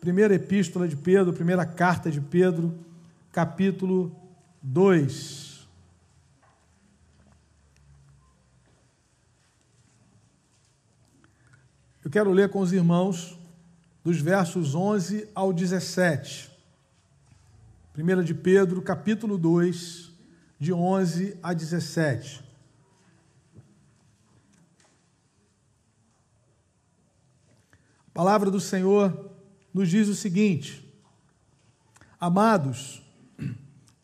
[0.00, 2.78] Primeira epístola de Pedro, primeira carta de Pedro,
[3.32, 4.14] capítulo
[4.62, 5.68] 2.
[12.04, 13.38] Eu quero ler com os irmãos
[14.04, 16.48] dos versos 11 ao 17.
[17.92, 20.12] Primeira de Pedro, capítulo 2,
[20.60, 22.44] de 11 a 17.
[28.06, 29.27] A palavra do Senhor
[29.72, 30.84] nos diz o seguinte:
[32.20, 33.02] Amados,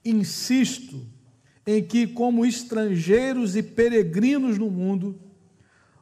[0.04, 1.06] insisto
[1.66, 5.18] em que, como estrangeiros e peregrinos no mundo,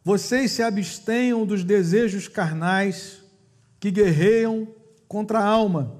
[0.05, 3.23] vocês se abstenham dos desejos carnais
[3.79, 4.69] que guerreiam
[5.07, 5.95] contra a alma.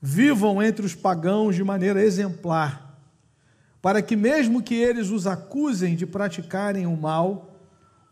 [0.00, 2.98] Vivam entre os pagãos de maneira exemplar,
[3.82, 7.58] para que, mesmo que eles os acusem de praticarem o mal,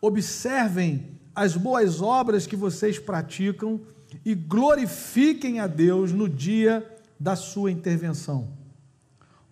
[0.01, 3.81] observem as boas obras que vocês praticam
[4.25, 6.87] e glorifiquem a Deus no dia
[7.19, 8.49] da sua intervenção.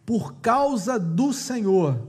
[0.04, 2.00] Por causa do Senhor,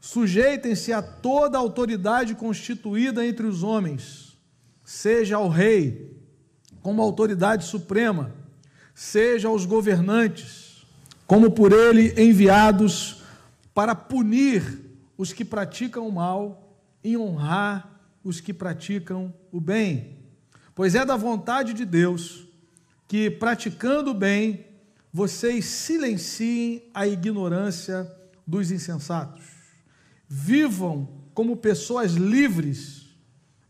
[0.00, 4.38] sujeitem-se a toda autoridade constituída entre os homens,
[4.84, 6.16] seja ao rei
[6.80, 8.32] como autoridade suprema,
[8.94, 10.86] seja aos governantes,
[11.26, 13.22] como por ele enviados
[13.74, 16.74] para punir os que praticam o mal
[17.04, 20.17] e honrar os que praticam o bem.
[20.78, 22.46] Pois é da vontade de Deus
[23.08, 24.64] que, praticando o bem,
[25.12, 28.08] vocês silenciem a ignorância
[28.46, 29.44] dos insensatos.
[30.28, 33.08] Vivam como pessoas livres,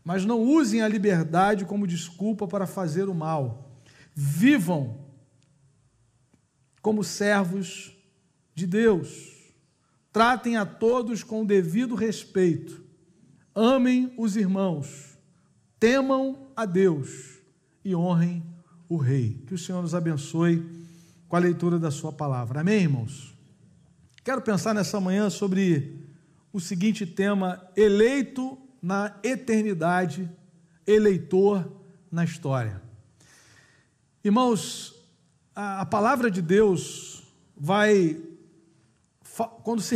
[0.03, 3.81] mas não usem a liberdade como desculpa para fazer o mal.
[4.13, 5.07] Vivam
[6.79, 7.91] como servos
[8.53, 9.31] de Deus.
[10.13, 12.83] Tratem a todos com o devido respeito.
[13.55, 15.08] Amem os irmãos.
[15.79, 17.39] Temam a Deus
[17.85, 18.43] e honrem
[18.89, 19.41] o Rei.
[19.47, 20.63] Que o Senhor nos abençoe
[21.27, 22.61] com a leitura da Sua palavra.
[22.61, 23.33] Amém, irmãos?
[24.23, 26.05] Quero pensar nessa manhã sobre
[26.51, 30.29] o seguinte tema: eleito na eternidade,
[30.85, 31.71] eleitor
[32.11, 32.81] na história.
[34.23, 34.93] Irmãos,
[35.55, 37.23] a, palavra de Deus
[37.55, 38.21] vai,
[39.47, 39.95] quando se,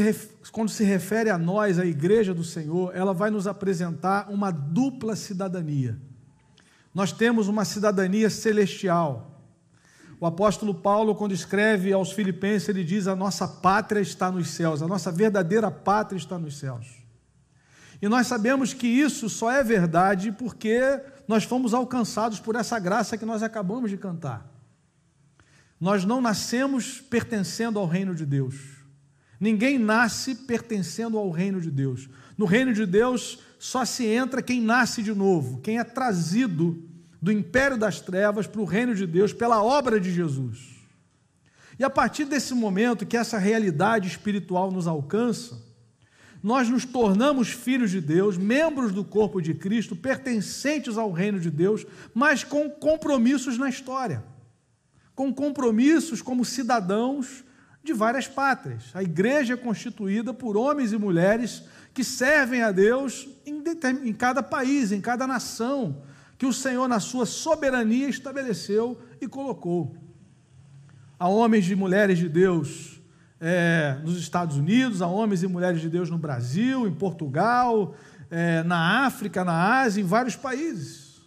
[0.51, 5.15] quando se refere a nós, a igreja do Senhor, ela vai nos apresentar uma dupla
[5.15, 5.99] cidadania.
[6.93, 9.41] Nós temos uma cidadania celestial.
[10.19, 14.81] O apóstolo Paulo, quando escreve aos Filipenses, ele diz: A nossa pátria está nos céus,
[14.81, 17.03] a nossa verdadeira pátria está nos céus.
[18.01, 23.17] E nós sabemos que isso só é verdade porque nós fomos alcançados por essa graça
[23.17, 24.45] que nós acabamos de cantar.
[25.79, 28.72] Nós não nascemos pertencendo ao reino de Deus.
[29.43, 32.07] Ninguém nasce pertencendo ao reino de Deus.
[32.37, 36.81] No reino de Deus só se entra quem nasce de novo, quem é trazido
[37.21, 40.59] do império das trevas para o reino de Deus pela obra de Jesus.
[41.77, 45.61] E a partir desse momento que essa realidade espiritual nos alcança,
[46.41, 51.51] nós nos tornamos filhos de Deus, membros do corpo de Cristo, pertencentes ao reino de
[51.51, 54.23] Deus, mas com compromissos na história.
[55.13, 57.43] Com compromissos como cidadãos
[57.83, 58.85] de várias pátrias.
[58.93, 61.63] A igreja é constituída por homens e mulheres
[61.93, 63.61] que servem a Deus em,
[64.07, 66.01] em cada país, em cada nação,
[66.37, 69.95] que o Senhor, na sua soberania, estabeleceu e colocou.
[71.19, 73.01] Há homens e mulheres de Deus
[73.39, 77.95] é, nos Estados Unidos, há homens e mulheres de Deus no Brasil, em Portugal,
[78.31, 81.21] é, na África, na Ásia, em vários países.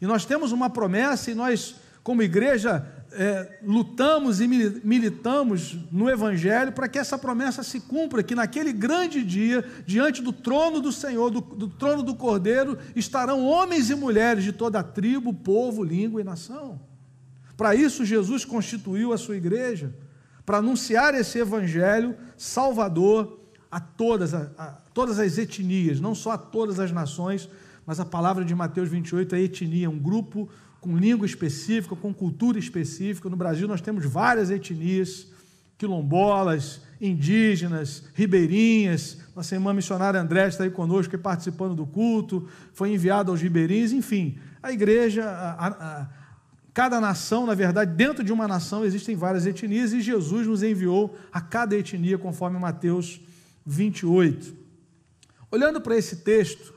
[0.00, 6.72] E nós temos uma promessa e nós, como igreja, é, lutamos e militamos no Evangelho
[6.72, 11.30] para que essa promessa se cumpra, que naquele grande dia, diante do trono do Senhor,
[11.30, 16.20] do, do trono do Cordeiro, estarão homens e mulheres de toda a tribo, povo, língua
[16.20, 16.80] e nação.
[17.56, 19.94] Para isso, Jesus constituiu a sua igreja,
[20.44, 26.38] para anunciar esse Evangelho salvador a todas, a, a todas as etnias, não só a
[26.38, 27.48] todas as nações,
[27.84, 30.48] mas a palavra de Mateus 28 é etnia, um grupo
[30.88, 33.28] com língua específica, com cultura específica.
[33.28, 35.26] No Brasil nós temos várias etnias,
[35.76, 39.18] quilombolas, indígenas, ribeirinhas.
[39.36, 44.38] Nossa irmã missionária André está aí conosco, participando do culto, foi enviada aos ribeirinhos, enfim.
[44.62, 46.08] A igreja, a, a, a,
[46.72, 51.14] cada nação, na verdade, dentro de uma nação existem várias etnias e Jesus nos enviou
[51.30, 53.20] a cada etnia, conforme Mateus
[53.66, 54.56] 28.
[55.50, 56.72] Olhando para esse texto,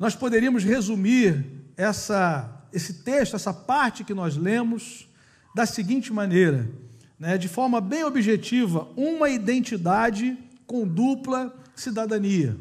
[0.00, 5.08] nós poderíamos resumir essa esse texto, essa parte que nós lemos,
[5.54, 6.68] da seguinte maneira,
[7.16, 10.36] né, de forma bem objetiva, uma identidade
[10.66, 12.58] com dupla cidadania.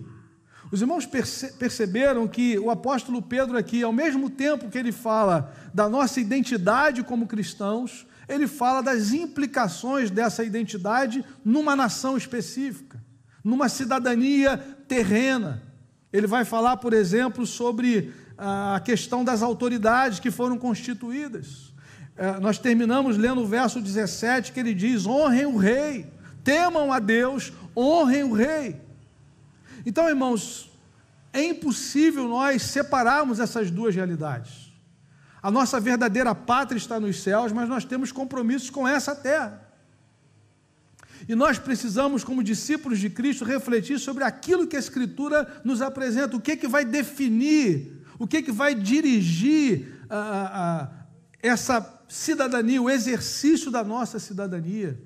[0.72, 5.52] Os irmãos perce perceberam que o apóstolo Pedro, aqui, ao mesmo tempo que ele fala
[5.74, 13.04] da nossa identidade como cristãos, ele fala das implicações dessa identidade numa nação específica,
[13.44, 14.58] numa cidadania
[14.88, 15.64] terrena.
[16.12, 21.74] Ele vai falar, por exemplo, sobre a questão das autoridades que foram constituídas.
[22.16, 26.12] É, nós terminamos lendo o verso 17 que ele diz: honrem o rei,
[26.44, 28.80] temam a Deus, honrem o rei.
[29.86, 30.72] Então, irmãos,
[31.32, 34.72] é impossível nós separarmos essas duas realidades.
[35.42, 39.62] A nossa verdadeira pátria está nos céus, mas nós temos compromissos com essa terra.
[41.28, 46.36] E nós precisamos, como discípulos de Cristo, refletir sobre aquilo que a Escritura nos apresenta,
[46.36, 50.90] o que, que vai definir, o que, que vai dirigir a, a, a
[51.42, 54.98] essa cidadania, o exercício da nossa cidadania.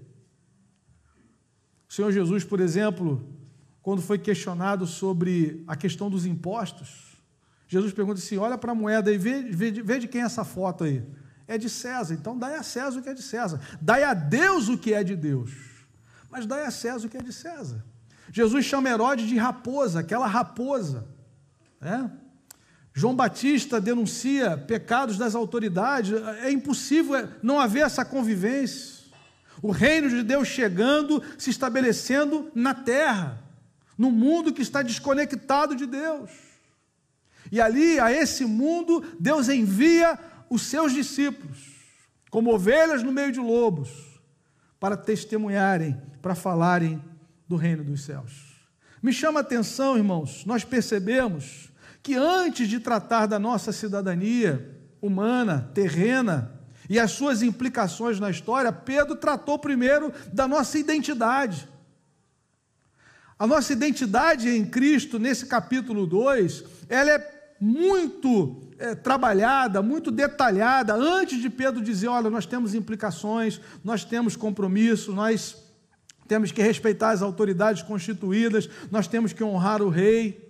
[1.90, 3.28] O Senhor Jesus, por exemplo,
[3.82, 7.18] quando foi questionado sobre a questão dos impostos,
[7.68, 10.44] Jesus pergunta assim: olha para a moeda e vê, vê, vê de quem é essa
[10.44, 11.04] foto aí.
[11.48, 13.60] É de César, então dai a César o que é de César.
[13.82, 15.52] Dai a Deus o que é de Deus.
[16.30, 17.84] Mas dai a César o que é de César.
[18.32, 21.08] Jesus chama Herodes de raposa, aquela raposa.
[21.82, 22.12] Né?
[22.98, 26.20] João Batista denuncia pecados das autoridades.
[26.42, 29.06] É impossível não haver essa convivência.
[29.62, 33.44] O reino de Deus chegando, se estabelecendo na terra
[33.96, 36.32] no mundo que está desconectado de Deus.
[37.52, 40.18] E ali, a esse mundo, Deus envia
[40.50, 41.60] os seus discípulos,
[42.32, 43.92] como ovelhas no meio de lobos,
[44.80, 47.00] para testemunharem, para falarem
[47.48, 48.56] do reino dos céus.
[49.04, 51.67] Me chama a atenção, irmãos, nós percebemos
[52.08, 56.58] que antes de tratar da nossa cidadania humana, terrena,
[56.90, 61.68] e as suas implicações na história, Pedro tratou primeiro da nossa identidade.
[63.38, 70.94] A nossa identidade em Cristo, nesse capítulo 2, ela é muito é, trabalhada, muito detalhada,
[70.94, 75.58] antes de Pedro dizer: olha, nós temos implicações, nós temos compromisso, nós
[76.26, 80.47] temos que respeitar as autoridades constituídas, nós temos que honrar o rei.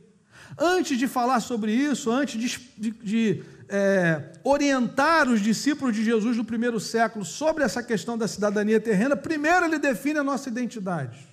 [0.57, 6.37] Antes de falar sobre isso, antes de, de, de é, orientar os discípulos de Jesus
[6.37, 11.27] do primeiro século sobre essa questão da cidadania terrena, primeiro ele define a nossa identidade.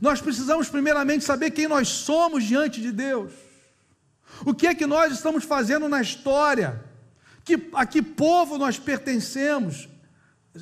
[0.00, 3.32] Nós precisamos, primeiramente, saber quem nós somos diante de Deus.
[4.44, 6.84] O que é que nós estamos fazendo na história?
[7.44, 9.88] Que, a que povo nós pertencemos?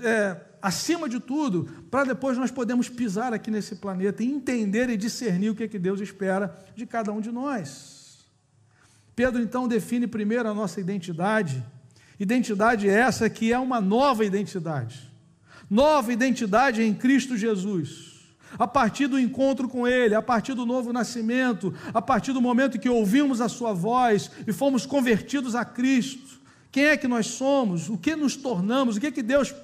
[0.01, 4.97] É, acima de tudo, para depois nós podermos pisar aqui nesse planeta e entender e
[4.97, 8.25] discernir o que é que Deus espera de cada um de nós.
[9.17, 11.63] Pedro então define primeiro a nossa identidade.
[12.19, 15.11] Identidade essa que é uma nova identidade.
[15.69, 18.13] Nova identidade em Cristo Jesus
[18.59, 22.79] a partir do encontro com Ele, a partir do novo nascimento, a partir do momento
[22.79, 26.41] que ouvimos a Sua voz e fomos convertidos a Cristo.
[26.71, 27.89] Quem é que nós somos?
[27.89, 28.97] O que nos tornamos?
[28.97, 29.55] O que, é que Deus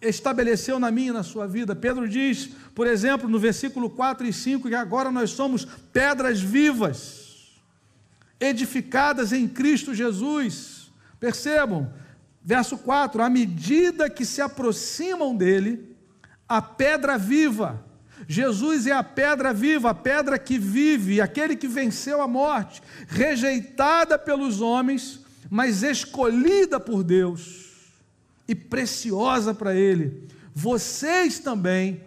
[0.00, 1.74] estabeleceu na minha e na sua vida?
[1.74, 7.52] Pedro diz, por exemplo, no versículo 4 e 5, que agora nós somos pedras vivas,
[8.40, 10.90] edificadas em Cristo Jesus.
[11.18, 11.92] Percebam,
[12.42, 15.96] verso 4: à medida que se aproximam dele,
[16.48, 17.84] a pedra viva
[18.26, 24.18] Jesus é a pedra viva, a pedra que vive, aquele que venceu a morte, rejeitada
[24.18, 27.67] pelos homens, mas escolhida por Deus
[28.48, 30.26] e preciosa para Ele.
[30.54, 32.00] Vocês também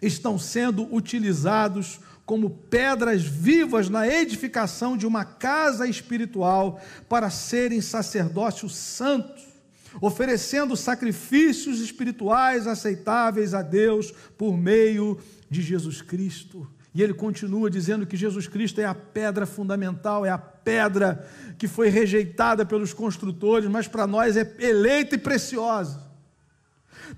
[0.00, 8.74] estão sendo utilizados como pedras vivas na edificação de uma casa espiritual para serem sacerdócios
[8.74, 9.54] santos
[10.00, 16.68] oferecendo sacrifícios espirituais aceitáveis a Deus por meio de Jesus Cristo.
[16.94, 21.66] E ele continua dizendo que Jesus Cristo é a pedra fundamental, é a pedra que
[21.66, 26.00] foi rejeitada pelos construtores, mas para nós é eleita e preciosa.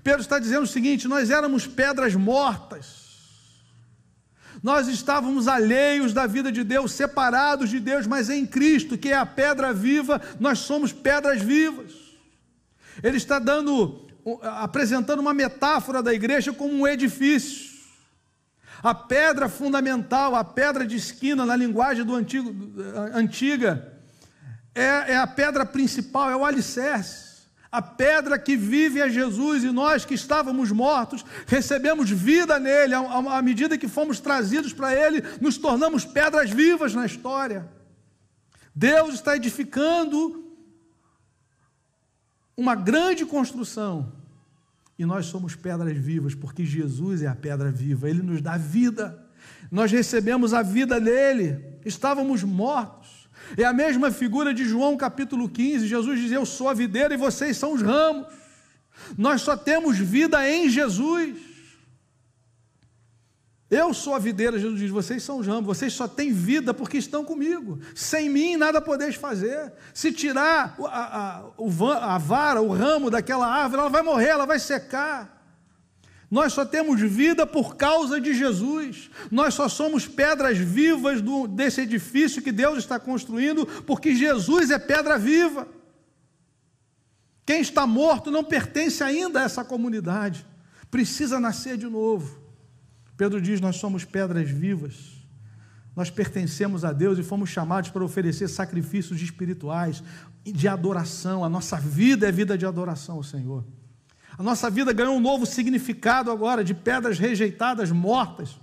[0.03, 3.05] Pedro está dizendo o seguinte: nós éramos pedras mortas,
[4.63, 9.15] nós estávamos alheios da vida de Deus, separados de Deus, mas em Cristo, que é
[9.15, 11.93] a pedra viva, nós somos pedras vivas.
[13.03, 14.07] Ele está dando,
[14.41, 17.76] apresentando uma metáfora da igreja como um edifício.
[18.83, 22.53] A pedra fundamental, a pedra de esquina na linguagem do antigo,
[23.13, 23.93] antiga,
[24.73, 27.27] é, é a pedra principal, é o alicerce.
[27.71, 32.93] A pedra que vive é Jesus e nós que estávamos mortos recebemos vida nele.
[32.95, 37.67] À medida que fomos trazidos para ele, nos tornamos pedras vivas na história.
[38.73, 40.45] Deus está edificando
[42.55, 44.16] uma grande construção
[44.97, 49.23] e nós somos pedras vivas, porque Jesus é a pedra viva, ele nos dá vida,
[49.71, 53.29] Nós recebemos a vida nele, estávamos mortos.
[53.55, 55.87] É a mesma figura de João capítulo 15.
[55.87, 58.27] Jesus diz: Eu sou a videira e vocês são os ramos.
[59.17, 61.37] Nós só temos vida em Jesus.
[63.69, 66.97] Eu sou a videira, Jesus diz, vocês são os ramos, vocês só têm vida porque
[66.97, 67.79] estão comigo.
[67.93, 69.73] Sem mim nada podeis fazer.
[69.93, 74.57] Se tirar a, a, a vara, o ramo daquela árvore, ela vai morrer, ela vai
[74.57, 75.37] secar.
[76.31, 79.09] Nós só temos vida por causa de Jesus.
[79.29, 84.79] Nós só somos pedras vivas do, desse edifício que Deus está construindo, porque Jesus é
[84.79, 85.67] pedra viva.
[87.45, 90.45] Quem está morto não pertence ainda a essa comunidade,
[90.89, 92.46] precisa nascer de novo.
[93.17, 95.25] Pedro diz: Nós somos pedras vivas,
[95.95, 100.03] nós pertencemos a Deus e fomos chamados para oferecer sacrifícios espirituais,
[100.45, 101.43] de adoração.
[101.43, 103.65] A nossa vida é vida de adoração ao Senhor.
[104.37, 108.59] A nossa vida ganhou um novo significado agora, de pedras rejeitadas, mortas.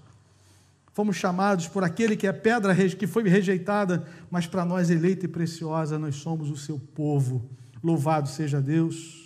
[0.92, 5.28] Fomos chamados por aquele que é pedra que foi rejeitada, mas para nós eleita e
[5.28, 7.50] preciosa, nós somos o seu povo.
[7.82, 9.23] Louvado seja Deus.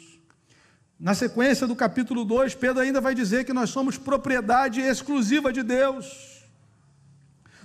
[0.98, 5.62] Na sequência do capítulo 2, Pedro ainda vai dizer que nós somos propriedade exclusiva de
[5.62, 6.42] Deus.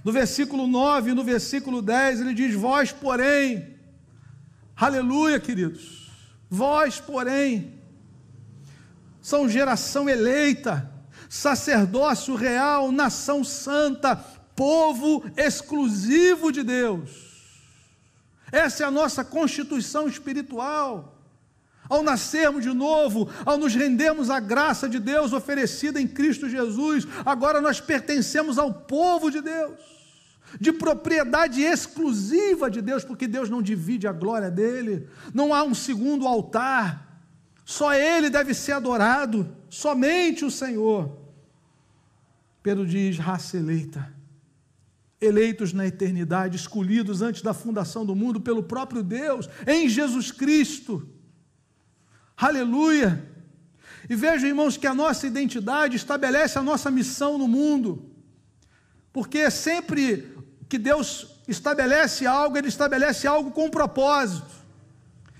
[0.03, 3.75] No versículo 9 e no versículo 10, ele diz: Vós, porém,
[4.75, 6.11] aleluia, queridos,
[6.47, 7.73] vós, porém,
[9.19, 10.91] são geração eleita,
[11.27, 14.15] sacerdócio real, nação santa,
[14.55, 17.09] povo exclusivo de Deus.
[18.51, 21.12] Essa é a nossa constituição espiritual.
[21.93, 27.07] Ao nascermos de novo, ao nos rendermos à graça de Deus oferecida em Cristo Jesus,
[27.23, 29.79] agora nós pertencemos ao povo de Deus,
[30.59, 35.75] de propriedade exclusiva de Deus, porque Deus não divide a glória dele, não há um
[35.75, 37.21] segundo altar,
[37.63, 41.15] só Ele deve ser adorado, somente o Senhor.
[42.63, 44.11] Pedro diz: raça eleita,
[45.21, 51.12] eleitos na eternidade, escolhidos antes da fundação do mundo pelo próprio Deus, em Jesus Cristo
[52.43, 53.23] Aleluia!
[54.09, 58.11] E vejam, irmãos, que a nossa identidade estabelece a nossa missão no mundo.
[59.13, 64.51] Porque sempre que Deus estabelece algo, Ele estabelece algo com um propósito.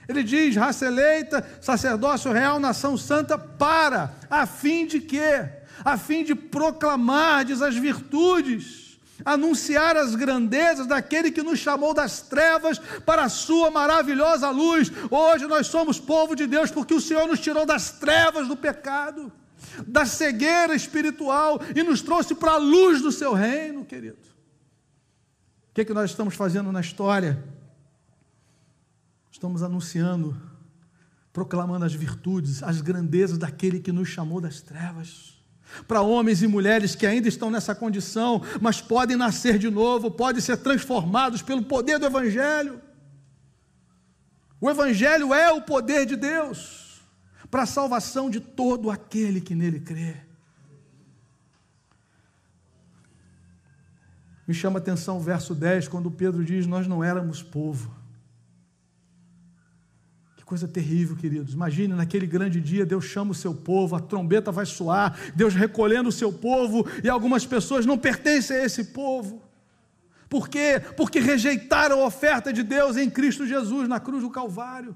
[0.07, 5.49] Ele diz: raça eleita, sacerdócio real, nação santa, para, a fim de quê?
[5.83, 8.82] A fim de proclamardes as virtudes
[9.25, 14.91] anunciar as grandezas daquele que nos chamou das trevas para a sua maravilhosa luz.
[15.09, 19.31] Hoje nós somos povo de Deus porque o Senhor nos tirou das trevas do pecado,
[19.87, 24.17] da cegueira espiritual e nos trouxe para a luz do seu reino, querido.
[25.69, 27.43] O que é que nós estamos fazendo na história?
[29.31, 30.39] Estamos anunciando,
[31.31, 35.32] proclamando as virtudes, as grandezas daquele que nos chamou das trevas
[35.87, 40.41] para homens e mulheres que ainda estão nessa condição, mas podem nascer de novo, podem
[40.41, 42.81] ser transformados pelo poder do Evangelho.
[44.59, 47.01] O Evangelho é o poder de Deus
[47.51, 50.15] para a salvação de todo aquele que nele crê.
[54.47, 58.02] Me chama a atenção o verso 10, quando Pedro diz: Nós não éramos povo
[60.53, 61.55] coisa terrível, queridos.
[61.55, 66.09] Imagine naquele grande dia, Deus chama o seu povo, a trombeta vai soar, Deus recolhendo
[66.09, 69.41] o seu povo, e algumas pessoas não pertencem a esse povo.
[70.29, 70.79] Por quê?
[70.95, 74.95] Porque rejeitaram a oferta de Deus em Cristo Jesus, na cruz do Calvário.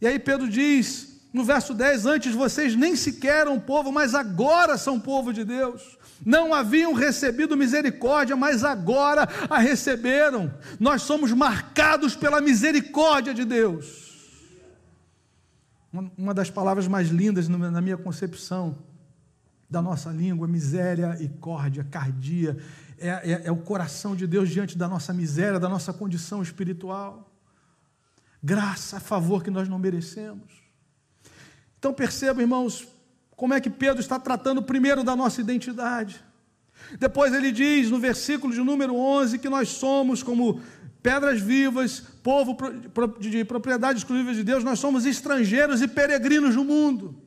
[0.00, 4.78] E aí Pedro diz, no verso 10: Antes vocês nem sequer eram povo, mas agora
[4.78, 10.52] são povo de Deus não haviam recebido misericórdia, mas agora a receberam.
[10.78, 14.10] Nós somos marcados pela misericórdia de Deus.
[16.16, 18.78] Uma das palavras mais lindas na minha concepção
[19.68, 22.56] da nossa língua, miséria e córdia, cardia,
[22.98, 27.32] é, é, é o coração de Deus diante da nossa miséria, da nossa condição espiritual.
[28.42, 30.60] Graça, a favor que nós não merecemos.
[31.78, 32.86] Então perceba, irmãos,
[33.40, 36.22] como é que Pedro está tratando primeiro da nossa identidade.
[36.98, 40.60] Depois ele diz no versículo de número 11 que nós somos como
[41.02, 42.54] pedras vivas, povo
[43.18, 47.18] de propriedade exclusiva de Deus, nós somos estrangeiros e peregrinos no mundo.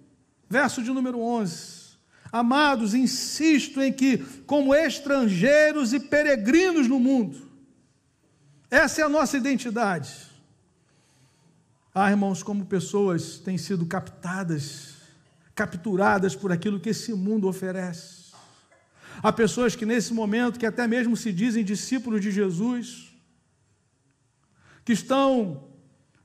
[0.48, 1.98] Verso de número 11.
[2.32, 7.50] Amados, insisto em que, como estrangeiros e peregrinos no mundo,
[8.70, 10.14] essa é a nossa identidade.
[11.92, 14.93] Ah, irmãos, como pessoas têm sido captadas
[15.56, 18.34] capturadas por aquilo que esse mundo oferece.
[19.22, 23.14] Há pessoas que nesse momento, que até mesmo se dizem discípulos de Jesus,
[24.84, 25.68] que estão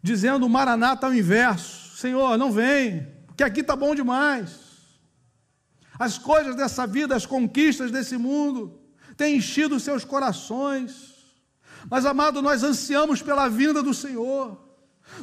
[0.02, 4.68] dizendo Maranata ao inverso: Senhor, não vem, porque aqui está bom demais.
[5.98, 8.80] As coisas dessa vida, as conquistas desse mundo,
[9.16, 11.16] têm enchido seus corações.
[11.90, 14.67] Mas, amado, nós ansiamos pela vinda do Senhor.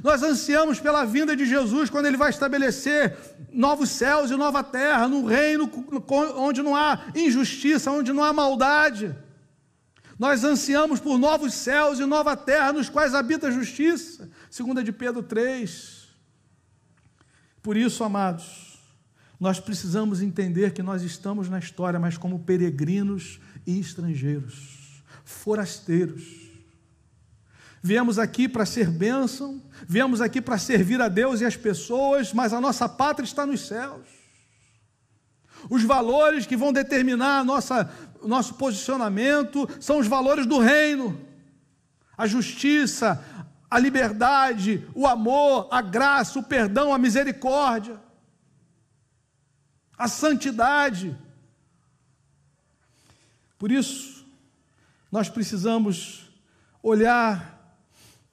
[0.04, 3.18] Nós ansiamos pela vinda de Jesus quando ele vai estabelecer
[3.52, 5.70] novos céus e nova terra, num reino
[6.36, 9.16] onde não há injustiça, onde não há maldade.
[10.18, 14.30] Nós ansiamos por novos céus e nova terra nos quais habita a justiça.
[14.50, 16.06] Segunda de Pedro 3.
[17.62, 18.80] Por isso, amados,
[19.40, 26.45] nós precisamos entender que nós estamos na história, mas como peregrinos e estrangeiros, forasteiros
[27.86, 32.52] viemos aqui para ser bênção, viemos aqui para servir a Deus e as pessoas, mas
[32.52, 34.08] a nossa pátria está nos céus.
[35.70, 37.88] Os valores que vão determinar nossa,
[38.24, 41.22] nosso posicionamento são os valores do reino:
[42.18, 43.24] a justiça,
[43.70, 48.02] a liberdade, o amor, a graça, o perdão, a misericórdia,
[49.96, 51.16] a santidade.
[53.60, 54.26] Por isso,
[55.12, 56.32] nós precisamos
[56.82, 57.55] olhar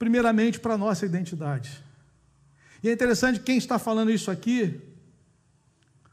[0.02, 1.80] primeiramente para a nossa identidade.
[2.82, 4.80] E é interessante, quem está falando isso aqui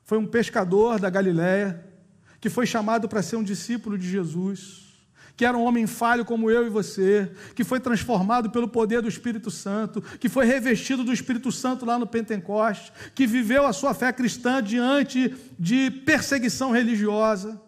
[0.06, 1.84] foi um pescador da Galiléia,
[2.40, 4.94] que foi chamado para ser um discípulo de Jesus,
[5.36, 9.08] que era um homem falho como eu e você, que foi transformado pelo poder do
[9.08, 13.96] Espírito Santo, que foi revestido do Espírito Santo lá no Pentecoste, que viveu a sua
[13.96, 17.60] fé cristã diante de perseguição religiosa,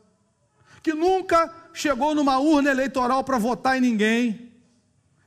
[0.84, 4.51] que nunca chegou numa urna eleitoral para votar em ninguém,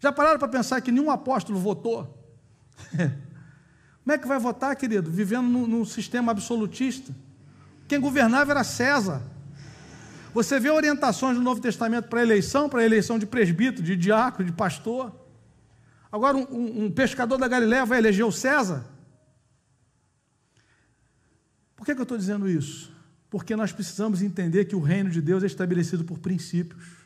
[0.05, 2.23] já pararam para pensar que nenhum apóstolo votou?
[4.05, 5.11] Como é que vai votar, querido?
[5.11, 7.15] Vivendo num, num sistema absolutista.
[7.89, 9.23] Quem governava era César.
[10.35, 14.53] Você vê orientações no Novo Testamento para eleição, para eleição de presbítero, de diácono, de
[14.53, 15.11] pastor.
[16.13, 18.85] Agora, um, um, pescador da Galiléia vai eleger o César?
[21.75, 22.93] Por que, que eu estou dizendo isso?
[23.31, 27.04] Porque nós precisamos entender que o reino de Deus é estabelecido por princípios.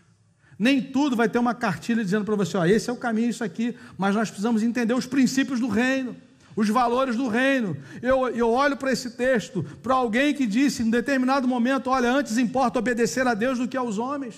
[0.58, 3.44] Nem tudo vai ter uma cartilha dizendo para você, ó, esse é o caminho, isso
[3.44, 6.16] aqui, mas nós precisamos entender os princípios do reino,
[6.56, 7.76] os valores do reino.
[8.02, 12.38] Eu, eu olho para esse texto, para alguém que disse em determinado momento: olha, antes
[12.38, 14.34] importa obedecer a Deus do que aos homens.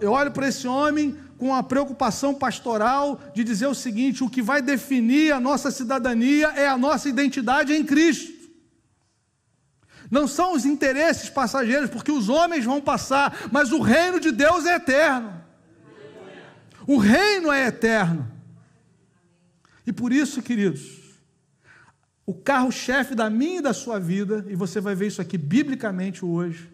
[0.00, 4.40] Eu olho para esse homem com a preocupação pastoral de dizer o seguinte: o que
[4.40, 8.35] vai definir a nossa cidadania é a nossa identidade em Cristo.
[10.10, 14.64] Não são os interesses passageiros, porque os homens vão passar, mas o reino de Deus
[14.64, 15.44] é eterno.
[16.86, 18.30] O reino é eterno.
[19.86, 21.00] E por isso, queridos,
[22.24, 26.24] o carro-chefe da minha e da sua vida, e você vai ver isso aqui biblicamente
[26.24, 26.68] hoje,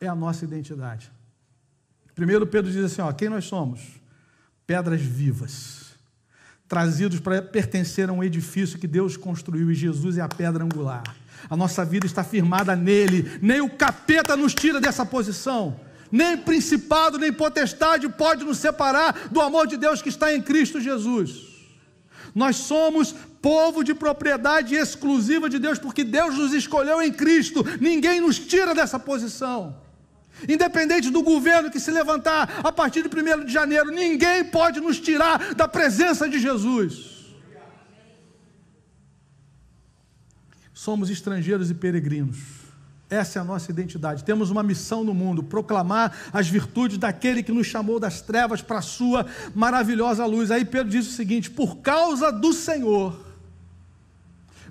[0.00, 1.10] é a nossa identidade.
[2.14, 3.80] Primeiro Pedro diz assim: ó, quem nós somos?
[4.66, 5.98] Pedras vivas,
[6.68, 11.02] trazidos para pertencer a um edifício que Deus construiu, e Jesus é a pedra angular.
[11.48, 13.38] A nossa vida está firmada nele.
[13.40, 15.78] Nem o capeta nos tira dessa posição.
[16.10, 20.80] Nem principado, nem potestade pode nos separar do amor de Deus que está em Cristo
[20.80, 21.48] Jesus.
[22.34, 27.64] Nós somos povo de propriedade exclusiva de Deus, porque Deus nos escolheu em Cristo.
[27.80, 29.76] Ninguém nos tira dessa posição.
[30.48, 34.98] Independente do governo que se levantar a partir de 1 de janeiro, ninguém pode nos
[34.98, 37.19] tirar da presença de Jesus.
[40.80, 42.38] Somos estrangeiros e peregrinos.
[43.10, 44.24] Essa é a nossa identidade.
[44.24, 48.78] Temos uma missão no mundo: proclamar as virtudes daquele que nos chamou das trevas para
[48.78, 50.50] a sua maravilhosa luz.
[50.50, 53.14] Aí Pedro diz o seguinte: por causa do Senhor.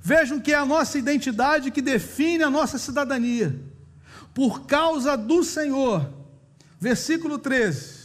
[0.02, 3.62] Vejam que é a nossa identidade que define a nossa cidadania.
[4.34, 6.10] Por causa do Senhor.
[6.80, 8.00] Versículo 13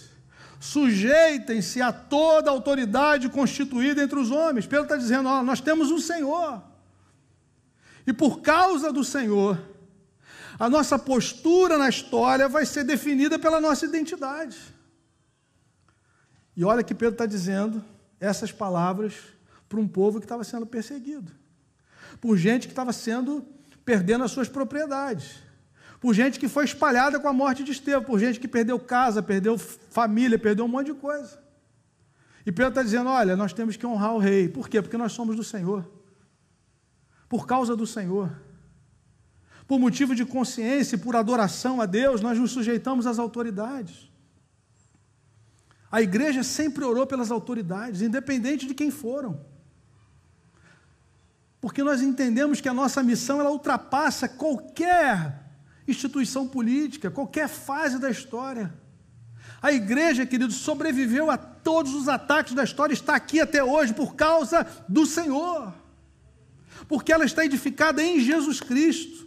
[0.60, 4.66] sujeitem-se a toda autoridade constituída entre os homens.
[4.66, 6.73] Pedro está dizendo: ó, nós temos um Senhor.
[8.06, 9.58] E por causa do Senhor,
[10.58, 14.58] a nossa postura na história vai ser definida pela nossa identidade.
[16.56, 17.84] E olha que Pedro está dizendo
[18.20, 19.14] essas palavras
[19.68, 21.32] para um povo que estava sendo perseguido,
[22.20, 23.44] por gente que estava sendo
[23.84, 25.42] perdendo as suas propriedades,
[26.00, 29.22] por gente que foi espalhada com a morte de Estevão, por gente que perdeu casa,
[29.22, 31.42] perdeu família, perdeu um monte de coisa.
[32.46, 34.48] E Pedro está dizendo: olha, nós temos que honrar o rei.
[34.48, 34.80] Por quê?
[34.82, 35.84] Porque nós somos do Senhor
[37.34, 38.30] por causa do Senhor.
[39.66, 44.08] Por motivo de consciência e por adoração a Deus, nós nos sujeitamos às autoridades.
[45.90, 49.44] A igreja sempre orou pelas autoridades, independente de quem foram.
[51.60, 55.50] Porque nós entendemos que a nossa missão ela ultrapassa qualquer
[55.88, 58.72] instituição política, qualquer fase da história.
[59.60, 64.14] A igreja, querido, sobreviveu a todos os ataques da história, está aqui até hoje por
[64.14, 65.82] causa do Senhor
[66.88, 69.24] porque ela está edificada em Jesus Cristo.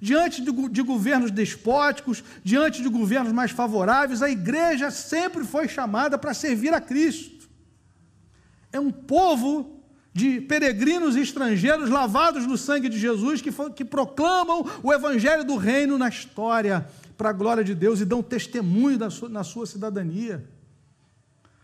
[0.00, 6.16] diante de, de, governos despóticos, diante de governos mais favoráveis, a igreja sempre foi chamada
[6.16, 7.50] para servir a Cristo.
[8.72, 9.80] É um povo
[10.12, 15.98] de peregrinos estrangeiros lavados no sangue de Jesus que, que proclamam o evangelho do reino
[15.98, 16.86] na história
[17.16, 20.44] para a glória de Deus e dão testemunho sua, na sua cidadania.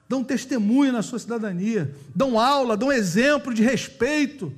[0.09, 4.53] Dão testemunho na sua cidadania, dão aula, dão exemplo de respeito.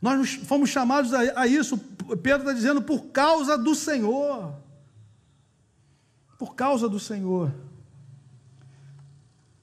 [0.00, 1.76] Nós fomos chamados a, isso,
[2.22, 4.54] Pedro está dizendo, por causa do Senhor.
[6.38, 7.52] Por causa do Senhor.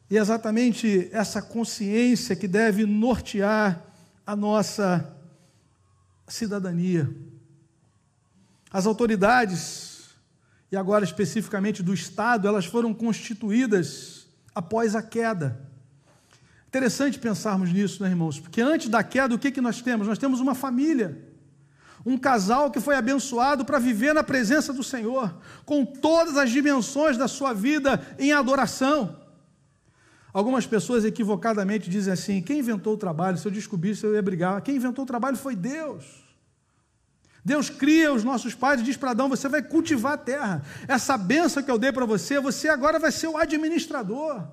[0.10, 3.84] E é exatamente essa consciência que deve nortear
[4.26, 5.14] a nossa
[6.28, 7.10] cidadania.
[8.72, 10.10] As autoridades,
[10.72, 15.68] e agora especificamente do Estado, elas foram constituídas após a queda.
[16.68, 18.40] Interessante pensarmos nisso, né, irmãos?
[18.40, 20.06] Porque antes da queda, o que, que nós temos?
[20.06, 21.18] Nós temos uma família,
[22.06, 25.34] um casal que foi abençoado para viver na presença do Senhor,
[25.66, 29.18] com todas as dimensões da sua vida em adoração.
[30.34, 33.38] Algumas pessoas equivocadamente dizem assim: quem inventou o trabalho?
[33.38, 34.62] Se eu descobrisse, eu ia brigar.
[34.62, 36.28] Quem inventou o trabalho foi Deus.
[37.46, 40.62] Deus cria os nossos pais e diz para Adão: você vai cultivar a terra.
[40.86, 44.46] Essa benção que eu dei para você, você agora vai ser o administrador.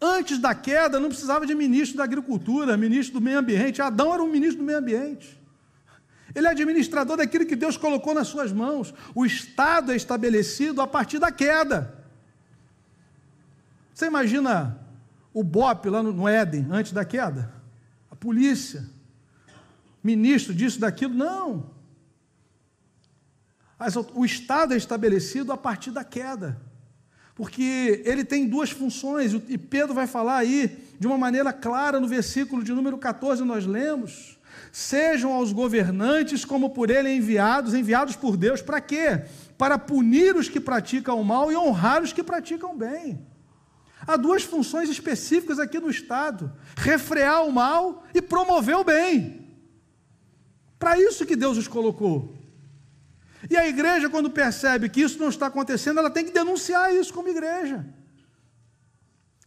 [0.00, 3.82] Antes da queda, não precisava de ministro da agricultura, ministro do meio ambiente.
[3.82, 5.38] Adão era um ministro do meio ambiente.
[6.34, 8.94] Ele é administrador daquilo que Deus colocou nas suas mãos.
[9.14, 11.98] O Estado é estabelecido a partir da queda.
[13.92, 14.78] Você imagina
[15.34, 17.52] o BOP lá no Éden, antes da queda?
[18.10, 18.88] A polícia,
[20.02, 21.14] ministro disso, daquilo?
[21.14, 21.70] Não.
[24.14, 26.60] O Estado é estabelecido a partir da queda,
[27.38, 32.08] porque ele tem duas funções, e Pedro vai falar aí de uma maneira clara no
[32.08, 34.36] versículo de número 14, nós lemos.
[34.72, 39.22] Sejam aos governantes como por ele enviados, enviados por Deus, para quê?
[39.56, 43.24] Para punir os que praticam o mal e honrar os que praticam o bem.
[44.04, 49.46] Há duas funções específicas aqui no Estado: refrear o mal e promover o bem.
[50.76, 52.34] Para isso que Deus os colocou.
[53.48, 57.12] E a igreja, quando percebe que isso não está acontecendo, ela tem que denunciar isso
[57.12, 57.86] como igreja.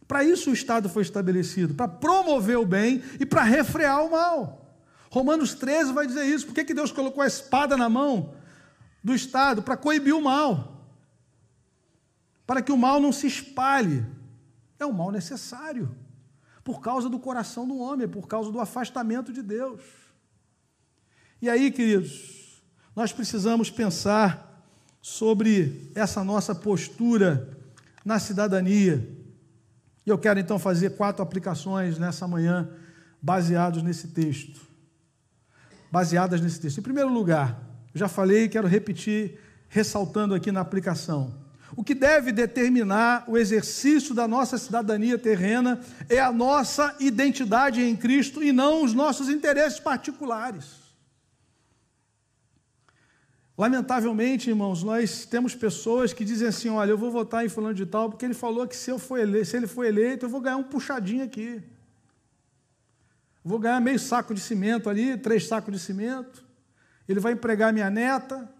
[0.06, 4.76] Para isso o Estado foi estabelecido, para promover o bem e para refrear o mal.
[5.10, 6.46] Romanos 13 vai dizer isso.
[6.46, 8.34] Por que, que Deus colocou a espada na mão
[9.04, 9.62] do Estado?
[9.62, 10.86] Para coibir o mal.
[12.46, 14.04] Para que o mal não se espalhe
[14.78, 15.94] é um mal necessário,
[16.64, 19.80] por causa do coração do homem, por causa do afastamento de Deus.
[21.40, 22.41] E aí, queridos,
[22.94, 24.52] nós precisamos pensar
[25.00, 27.48] sobre essa nossa postura
[28.04, 29.08] na cidadania.
[30.06, 32.68] E eu quero então fazer quatro aplicações nessa manhã,
[33.20, 34.60] baseados nesse texto.
[35.90, 36.78] Baseadas nesse texto.
[36.78, 37.60] Em primeiro lugar,
[37.94, 41.42] já falei e quero repetir, ressaltando aqui na aplicação.
[41.74, 47.96] O que deve determinar o exercício da nossa cidadania terrena é a nossa identidade em
[47.96, 50.81] Cristo e não os nossos interesses particulares.
[53.62, 57.86] Lamentavelmente, irmãos, nós temos pessoas que dizem assim: olha, eu vou votar em fulano de
[57.86, 60.40] tal, porque ele falou que se, eu for eleito, se ele for eleito, eu vou
[60.40, 61.62] ganhar um puxadinho aqui.
[63.44, 66.44] Vou ganhar meio saco de cimento ali, três sacos de cimento.
[67.08, 68.52] Ele vai empregar minha neta.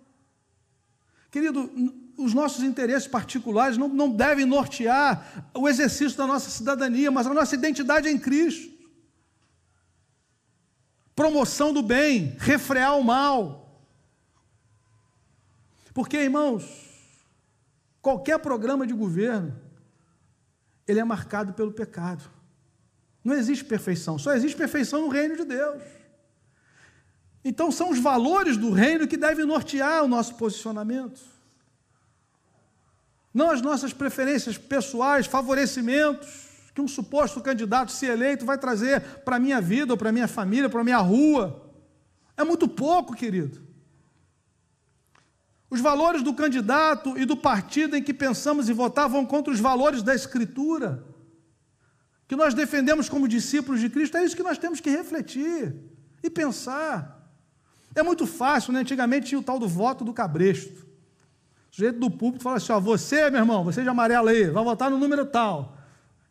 [1.33, 1.69] Querido,
[2.17, 7.35] os nossos interesses particulares não, não devem nortear o exercício da nossa cidadania, mas a
[7.35, 8.73] nossa identidade é em Cristo.
[11.12, 13.62] Promoção do bem, refrear o mal.
[15.94, 16.64] Porque, irmãos,
[18.00, 19.55] qualquer programa de governo,
[20.87, 22.24] ele é marcado pelo pecado.
[23.24, 25.83] Não existe perfeição, só existe perfeição no reino de Deus.
[27.44, 31.20] Então são os valores do reino que devem nortear o nosso posicionamento
[33.33, 39.37] não as nossas preferências pessoais, favorecimentos que um suposto candidato, se eleito, vai trazer para
[39.37, 41.70] a minha vida, ou para a minha família, para a minha rua.
[42.35, 43.61] É muito pouco, querido.
[45.72, 49.58] Os valores do candidato e do partido em que pensamos em votar vão contra os
[49.58, 51.02] valores da Escritura,
[52.28, 54.18] que nós defendemos como discípulos de Cristo.
[54.18, 55.74] É isso que nós temos que refletir
[56.22, 57.26] e pensar.
[57.94, 58.80] É muito fácil, né?
[58.80, 60.78] Antigamente tinha o tal do voto do cabresto.
[61.70, 64.62] O sujeito do púlpito fala assim: ó, você, meu irmão, você de amarelo aí, vai
[64.62, 65.78] votar no número tal.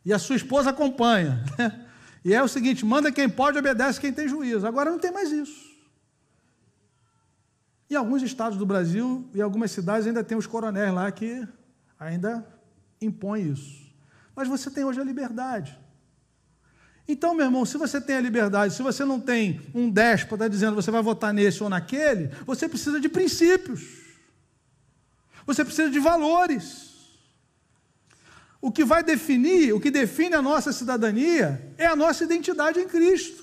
[0.04, 1.44] E a sua esposa acompanha.
[2.24, 4.64] E é o seguinte: manda quem pode, obedece quem tem juízo.
[4.64, 5.71] Agora não tem mais isso.
[7.92, 11.46] Em alguns estados do Brasil e algumas cidades ainda tem os coronéis lá que
[12.00, 12.42] ainda
[13.02, 13.86] impõem isso.
[14.34, 15.78] Mas você tem hoje a liberdade.
[17.06, 20.74] Então, meu irmão, se você tem a liberdade, se você não tem um déspota dizendo
[20.74, 23.82] você vai votar nesse ou naquele, você precisa de princípios.
[25.44, 26.92] Você precisa de valores.
[28.58, 32.88] O que vai definir, o que define a nossa cidadania é a nossa identidade em
[32.88, 33.41] Cristo.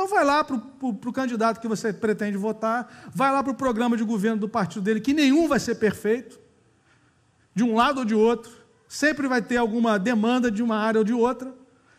[0.00, 3.98] Então vai lá para o candidato que você pretende votar, vai lá para o programa
[3.98, 6.40] de governo do partido dele, que nenhum vai ser perfeito,
[7.54, 8.50] de um lado ou de outro,
[8.88, 11.54] sempre vai ter alguma demanda de uma área ou de outra,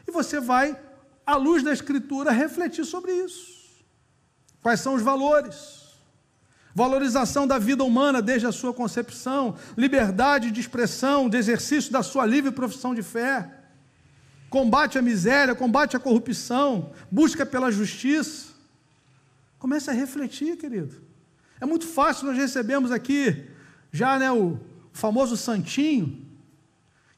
[0.08, 0.76] e você vai,
[1.24, 3.70] à luz da Escritura, refletir sobre isso.
[4.64, 5.94] Quais são os valores?
[6.74, 12.26] Valorização da vida humana desde a sua concepção, liberdade de expressão, de exercício da sua
[12.26, 13.61] livre profissão de fé,
[14.52, 18.52] combate à miséria, combate à corrupção, busca pela justiça.
[19.58, 21.02] Comece a refletir, querido.
[21.62, 23.48] É muito fácil, nós recebemos aqui
[23.94, 24.60] já né, o
[24.92, 26.28] famoso santinho.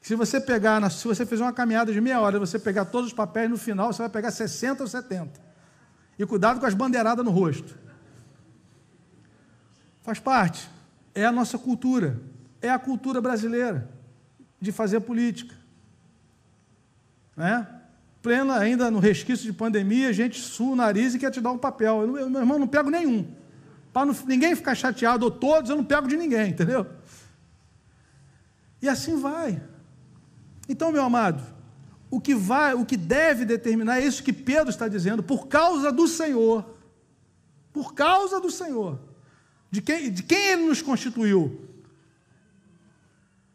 [0.00, 3.12] Se você pegar, se você fizer uma caminhada de meia hora, você pegar todos os
[3.12, 5.40] papéis no final, você vai pegar 60 ou 70.
[6.16, 7.76] E cuidado com as bandeiradas no rosto.
[10.02, 10.70] Faz parte.
[11.12, 12.20] É a nossa cultura.
[12.62, 13.90] É a cultura brasileira
[14.60, 15.63] de fazer política.
[17.36, 17.66] Né?
[18.22, 21.58] Plena, ainda no resquício de pandemia, gente sua o nariz e quer te dar um
[21.58, 22.02] papel.
[22.16, 23.26] Eu, meu irmão, não pego nenhum.
[23.92, 26.86] Para ninguém ficar chateado, ou todos, eu não pego de ninguém, entendeu?
[28.80, 29.62] E assim vai.
[30.68, 31.42] Então, meu amado,
[32.10, 35.92] o que vai, o que deve determinar é isso que Pedro está dizendo, por causa
[35.92, 36.64] do Senhor.
[37.72, 39.00] Por causa do Senhor.
[39.70, 41.68] De quem, de quem ele nos constituiu?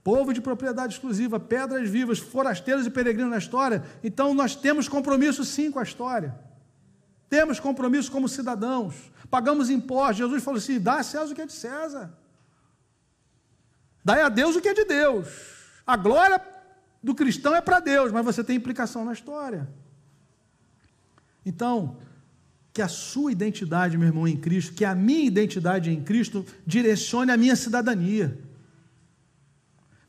[0.04, 3.84] Povo de propriedade exclusiva, pedras vivas, forasteiros e peregrinos na história.
[4.04, 6.36] Então nós temos compromisso sim com a história.
[7.30, 8.96] Temos compromisso como cidadãos.
[9.30, 10.18] Pagamos impostos.
[10.18, 12.12] Jesus falou assim: dá a César o que é de César.
[14.04, 15.28] Dai a Deus o que é de Deus.
[15.86, 16.42] A glória
[17.04, 19.68] do cristão é para Deus, mas você tem implicação na história.
[21.46, 21.98] Então,
[22.74, 27.32] que a sua identidade, meu irmão, em Cristo, que a minha identidade em Cristo direcione
[27.32, 28.40] a minha cidadania.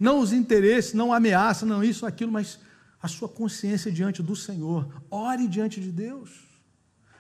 [0.01, 2.59] Não os interesses, não ameaça, não isso, aquilo, mas
[3.03, 4.89] a sua consciência diante do Senhor.
[5.11, 6.31] Ore diante de Deus.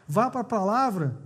[0.08, 1.20] Vá para a palavra.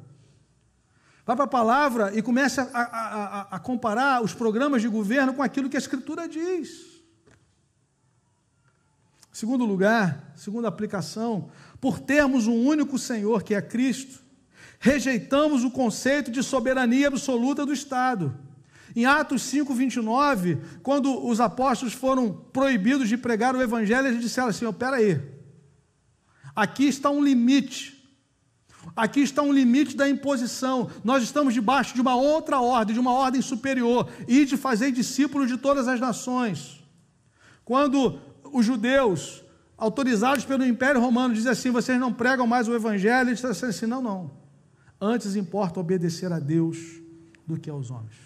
[1.25, 5.33] Vá para a palavra e comece a, a, a, a comparar os programas de governo
[5.33, 6.93] com aquilo que a Escritura diz.
[9.33, 14.23] Segundo lugar, segunda aplicação, por termos um único Senhor, que é Cristo,
[14.79, 18.37] rejeitamos o conceito de soberania absoluta do Estado.
[18.97, 24.49] Em Atos 5, 29, quando os apóstolos foram proibidos de pregar o Evangelho, eles disseram
[24.49, 25.21] assim: espera aí,
[26.55, 27.93] aqui está um limite.
[28.95, 30.91] Aqui está um limite da imposição.
[31.03, 35.49] Nós estamos debaixo de uma outra ordem, de uma ordem superior, e de fazer discípulos
[35.49, 36.85] de todas as nações.
[37.65, 38.21] Quando
[38.53, 39.43] os judeus,
[39.77, 43.87] autorizados pelo Império Romano, dizem assim: vocês não pregam mais o Evangelho, eles disseram assim:
[43.87, 44.31] não, não.
[45.01, 46.79] Antes importa obedecer a Deus
[47.47, 48.24] do que aos homens.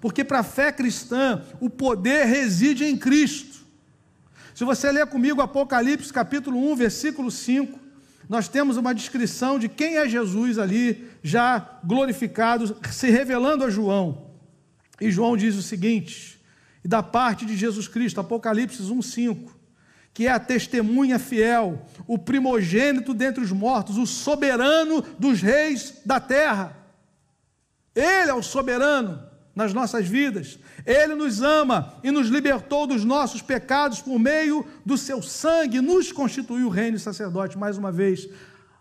[0.00, 3.58] Porque para a fé cristã, o poder reside em Cristo.
[4.54, 7.78] Se você ler comigo Apocalipse capítulo 1, versículo 5,
[8.28, 14.32] nós temos uma descrição de quem é Jesus ali, já glorificado, se revelando a João.
[15.00, 16.40] E João diz o seguinte:
[16.84, 19.58] e da parte de Jesus Cristo, Apocalipse 1, 5
[20.18, 26.18] que é a testemunha fiel, o primogênito dentre os mortos, o soberano dos reis da
[26.18, 26.76] terra.
[27.94, 29.27] Ele é o soberano
[29.58, 30.56] nas nossas vidas.
[30.86, 36.12] Ele nos ama e nos libertou dos nossos pecados por meio do seu sangue, nos
[36.12, 37.58] constituiu reino e sacerdote.
[37.58, 38.28] Mais uma vez,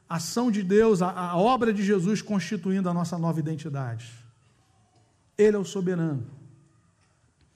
[0.08, 4.08] a ação de Deus, a, a obra de Jesus constituindo a nossa nova identidade.
[5.36, 6.28] Ele é o soberano.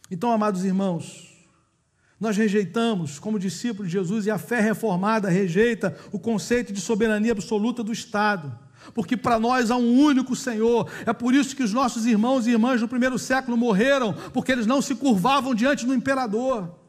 [0.09, 1.29] Então, amados irmãos,
[2.19, 7.33] nós rejeitamos, como discípulos de Jesus, e a fé reformada rejeita o conceito de soberania
[7.33, 8.57] absoluta do Estado.
[8.93, 10.89] Porque para nós há um único Senhor.
[11.05, 14.65] É por isso que os nossos irmãos e irmãs no primeiro século morreram, porque eles
[14.65, 16.81] não se curvavam diante do imperador.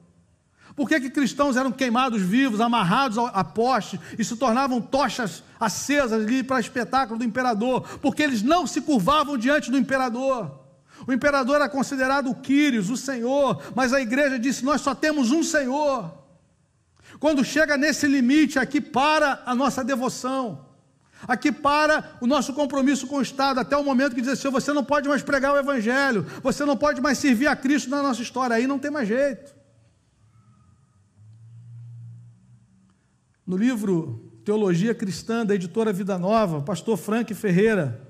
[0.74, 6.12] Por que, que cristãos eram queimados vivos, amarrados a poste e se tornavam tochas acesas
[6.12, 7.82] ali para espetáculo do imperador?
[8.00, 10.60] Porque eles não se curvavam diante do imperador.
[11.06, 15.30] O imperador era considerado o Quírios, o Senhor, mas a igreja disse: Nós só temos
[15.30, 16.10] um Senhor.
[17.20, 20.64] Quando chega nesse limite, aqui para a nossa devoção,
[21.26, 24.72] aqui para o nosso compromisso com o Estado, até o momento que diz assim: você
[24.72, 28.22] não pode mais pregar o Evangelho, você não pode mais servir a Cristo na nossa
[28.22, 29.54] história, aí não tem mais jeito.
[33.46, 38.00] No livro Teologia Cristã, da editora Vida Nova, pastor Frank Ferreira,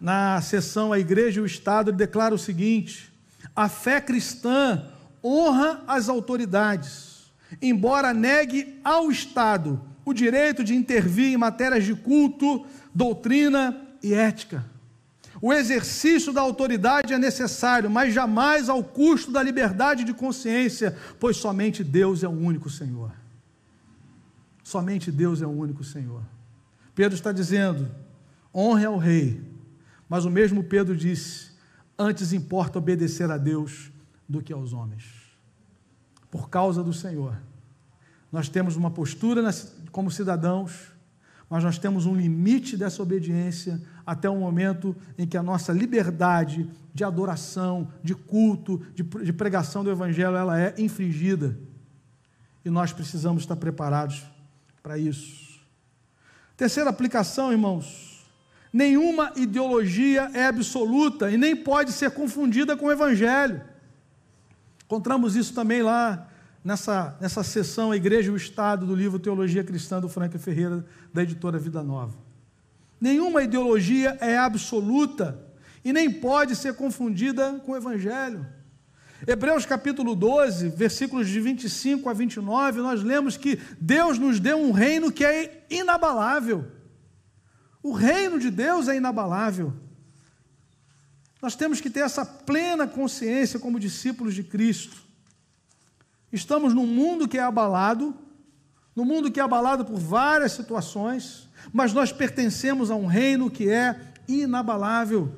[0.00, 3.12] na sessão A Igreja e o Estado, ele declara o seguinte:
[3.54, 4.86] a fé cristã
[5.22, 12.66] honra as autoridades, embora negue ao Estado o direito de intervir em matérias de culto,
[12.94, 14.64] doutrina e ética.
[15.40, 21.36] O exercício da autoridade é necessário, mas jamais ao custo da liberdade de consciência, pois
[21.36, 23.12] somente Deus é o único Senhor.
[24.62, 26.22] Somente Deus é o único Senhor.
[26.94, 27.90] Pedro está dizendo:
[28.54, 29.42] honre ao rei,
[30.08, 31.50] mas o mesmo Pedro disse:
[31.98, 33.90] antes importa obedecer a Deus
[34.28, 35.04] do que aos homens.
[36.30, 37.36] Por causa do Senhor,
[38.34, 39.48] nós temos uma postura
[39.92, 40.92] como cidadãos,
[41.48, 46.68] mas nós temos um limite dessa obediência até o momento em que a nossa liberdade
[46.92, 51.56] de adoração, de culto, de, pregação do Evangelho, ela é infringida.
[52.64, 54.24] E nós precisamos estar preparados
[54.82, 55.60] para isso.
[56.56, 58.26] Terceira aplicação, irmãos.
[58.72, 63.62] Nenhuma ideologia é absoluta e nem pode ser confundida com o Evangelho.
[64.84, 66.33] Encontramos isso também lá
[66.64, 70.84] nessa, nessa sessão A Igreja e o Estado do livro Teologia Cristã do Franca Ferreira,
[71.12, 72.16] da editora Vida Nova.
[72.98, 75.38] Nenhuma ideologia é absoluta
[75.84, 78.46] e nem pode ser confundida com o Evangelho.
[79.26, 84.72] Hebreus capítulo 12, versículos de 25 a 29, nós lemos que Deus nos deu um
[84.72, 86.66] reino que é inabalável.
[87.82, 89.74] O reino de Deus é inabalável.
[91.40, 95.03] Nós temos que ter essa plena consciência como discípulos de Cristo.
[96.34, 98.12] Estamos num mundo que é abalado,
[98.96, 103.70] num mundo que é abalado por várias situações, mas nós pertencemos a um reino que
[103.70, 103.94] é
[104.26, 105.32] inabalável.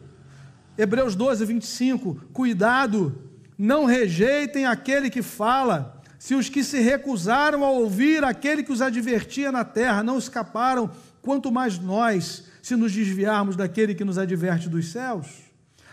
[0.78, 3.14] Hebreus 12, 25: Cuidado,
[3.58, 6.00] não rejeitem aquele que fala.
[6.18, 10.90] Se os que se recusaram a ouvir aquele que os advertia na terra não escaparam,
[11.20, 15.26] quanto mais nós, se nos desviarmos daquele que nos adverte dos céus.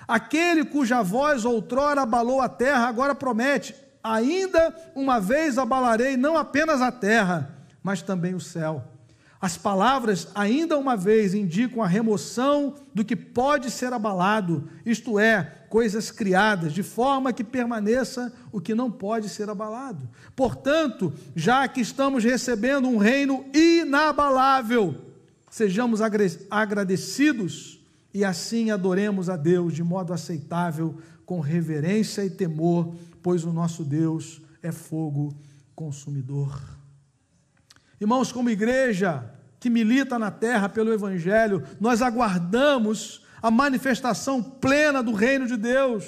[0.08, 6.82] Aquele cuja voz outrora abalou a terra, agora promete: ainda uma vez abalarei não apenas
[6.82, 8.84] a terra, mas também o céu.
[9.44, 15.66] As palavras, ainda uma vez, indicam a remoção do que pode ser abalado, isto é,
[15.68, 20.08] coisas criadas, de forma que permaneça o que não pode ser abalado.
[20.34, 24.96] Portanto, já que estamos recebendo um reino inabalável,
[25.50, 26.00] sejamos
[26.50, 27.82] agradecidos
[28.14, 33.86] e assim adoremos a Deus de modo aceitável, com reverência e temor, pois o nosso
[33.86, 35.34] Deus é fogo
[35.74, 36.62] consumidor.
[38.00, 45.14] Irmãos, como igreja que milita na terra pelo Evangelho, nós aguardamos a manifestação plena do
[45.14, 46.06] reino de Deus,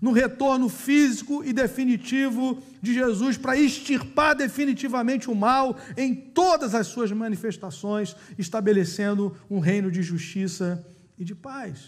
[0.00, 6.86] no retorno físico e definitivo de Jesus, para extirpar definitivamente o mal em todas as
[6.86, 10.84] suas manifestações, estabelecendo um reino de justiça
[11.18, 11.80] e de paz.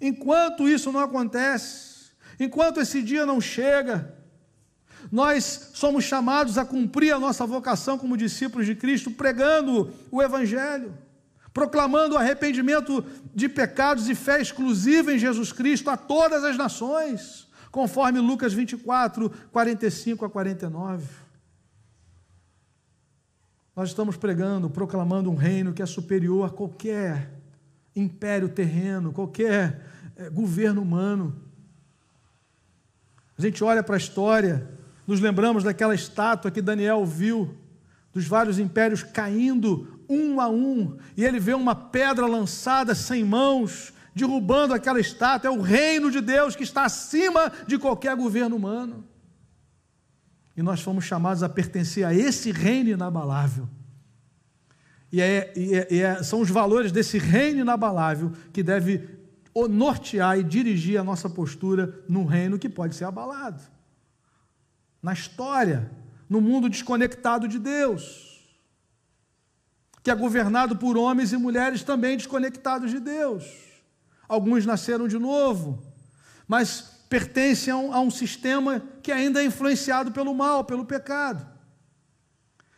[0.00, 1.89] Enquanto isso não acontece,
[2.44, 4.14] enquanto esse dia não chega,
[5.10, 10.92] nós somos chamados a cumprir a nossa vocação como discípulos de Cristo, pregando o Evangelho,
[11.52, 17.48] proclamando o arrependimento de pecados e fé exclusiva em Jesus Cristo a todas as nações,
[17.70, 21.06] conforme Lucas 24, 45 a 49.
[23.74, 27.30] Nós estamos pregando, proclamando um reino que é superior a qualquer
[27.94, 31.49] império terreno, qualquer é, governo humano.
[33.40, 34.68] A gente olha para a história
[35.06, 37.56] nos lembramos daquela estátua que Daniel viu,
[38.12, 43.94] dos vários impérios caindo um a um, e ele vê uma pedra lançada sem mãos,
[44.14, 45.48] derrubando aquela estátua.
[45.48, 49.06] É o reino de Deus que está acima de qualquer governo humano.
[50.54, 53.66] E nós fomos chamados a pertencer a esse reino inabalável.
[55.10, 59.18] E, é, e, é, e é, são os valores desse reino inabalável que deve
[59.68, 63.62] nortear e dirigir a nossa postura num reino que pode ser abalado
[65.02, 65.90] na história,
[66.28, 68.48] no mundo desconectado de Deus,
[70.02, 73.44] que é governado por homens e mulheres também desconectados de Deus.
[74.28, 75.82] Alguns nasceram de novo,
[76.46, 81.46] mas pertencem a um, a um sistema que ainda é influenciado pelo mal, pelo pecado.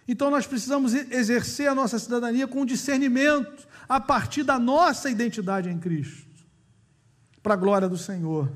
[0.08, 5.78] Então nós precisamos exercer a nossa cidadania com discernimento, a partir da nossa identidade em
[5.78, 6.31] Cristo,
[7.42, 8.50] para a glória do Senhor.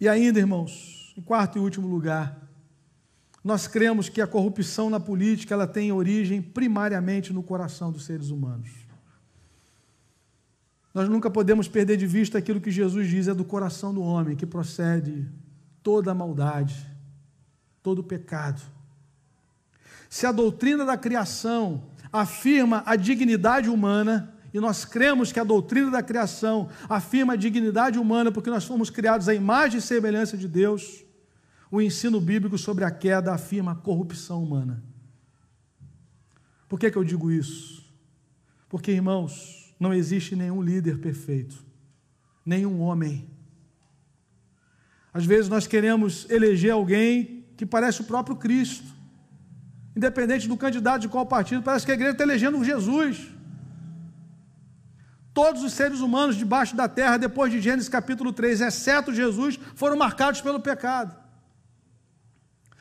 [0.00, 2.40] E ainda, irmãos, em quarto e último lugar,
[3.42, 8.30] nós cremos que a corrupção na política ela tem origem primariamente no coração dos seres
[8.30, 8.70] humanos.
[10.92, 14.36] Nós nunca podemos perder de vista aquilo que Jesus diz é do coração do homem
[14.36, 15.26] que procede
[15.82, 16.86] toda a maldade,
[17.82, 18.60] todo o pecado.
[20.08, 25.90] Se a doutrina da criação afirma a dignidade humana, e nós cremos que a doutrina
[25.90, 30.48] da criação afirma a dignidade humana porque nós fomos criados à imagem e semelhança de
[30.48, 31.04] Deus,
[31.70, 34.82] o ensino bíblico sobre a queda afirma a corrupção humana.
[36.68, 37.84] Por que, que eu digo isso?
[38.68, 41.64] Porque, irmãos, não existe nenhum líder perfeito,
[42.44, 43.28] nenhum homem.
[45.12, 48.86] Às vezes nós queremos eleger alguém que parece o próprio Cristo,
[49.94, 53.39] independente do candidato de qual partido, parece que a igreja está elegendo Jesus.
[55.32, 59.96] Todos os seres humanos debaixo da terra, depois de Gênesis capítulo 3, exceto Jesus, foram
[59.96, 61.16] marcados pelo pecado.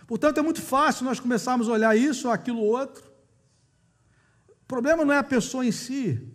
[0.08, 3.04] Portanto, é muito fácil nós começarmos a olhar isso ou aquilo outro.
[4.50, 6.28] O problema não é a pessoa em si,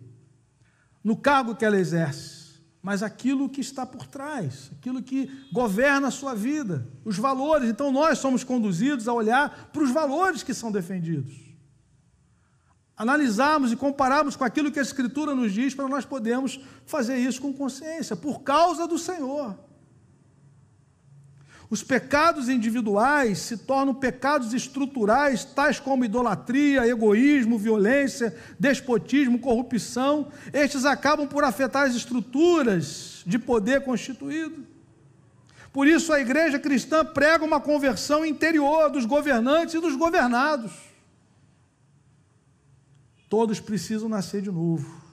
[1.03, 6.11] no cargo que ela exerce, mas aquilo que está por trás, aquilo que governa a
[6.11, 7.69] sua vida, os valores.
[7.69, 11.44] Então, nós somos conduzidos a olhar para os valores que são defendidos
[12.97, 17.41] analisarmos e compararmos com aquilo que a Escritura nos diz, para nós podermos fazer isso
[17.41, 19.55] com consciência, por causa do Senhor.
[21.69, 30.27] Os pecados individuais se tornam pecados estruturais, tais como idolatria, egoísmo, violência, despotismo, corrupção.
[30.53, 34.63] Estes acabam por afetar as estruturas de poder constituído.
[35.73, 40.71] Por isso, a igreja cristã prega uma conversão interior dos governantes e dos governados.
[43.35, 45.03] Todos precisam nascer de novo.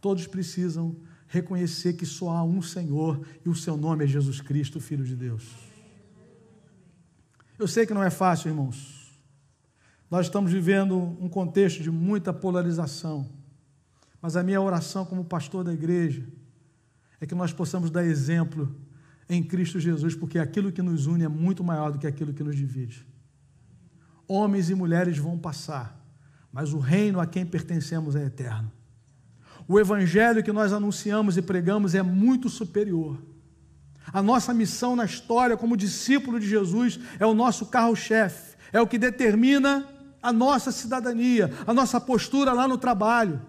[0.00, 0.96] Todos precisam
[1.28, 5.14] reconhecer que só há um Senhor e o seu nome é Jesus Cristo, Filho de
[5.14, 5.44] Deus.
[7.58, 9.20] Eu sei que não é fácil, irmãos.
[10.10, 13.28] Nós estamos vivendo um contexto de muita polarização.
[14.18, 16.26] Mas a minha oração como pastor da igreja
[17.20, 18.74] é que nós possamos dar exemplo
[19.28, 22.42] em Cristo Jesus, porque aquilo que nos une é muito maior do que aquilo que
[22.42, 23.06] nos divide.
[24.26, 26.05] Homens e mulheres vão passar,
[26.56, 28.72] mas o reino a quem pertencemos é eterno.
[29.68, 33.22] O evangelho que nós anunciamos e pregamos é muito superior.
[34.10, 38.86] A nossa missão na história como discípulo de Jesus é o nosso carro-chefe, é o
[38.86, 39.86] que determina
[40.22, 43.42] a nossa cidadania, a nossa postura lá no trabalho.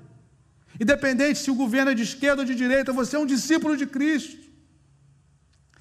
[0.77, 3.87] Independente se o governo é de esquerda ou de direita, você é um discípulo de
[3.87, 4.37] Cristo,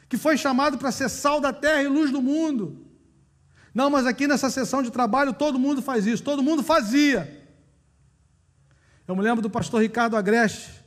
[0.09, 2.86] que foi chamado para ser sal da terra e luz do mundo.
[3.77, 7.47] Não, mas aqui nessa sessão de trabalho todo mundo faz isso, todo mundo fazia.
[9.07, 10.83] Eu me lembro do pastor Ricardo Agreste,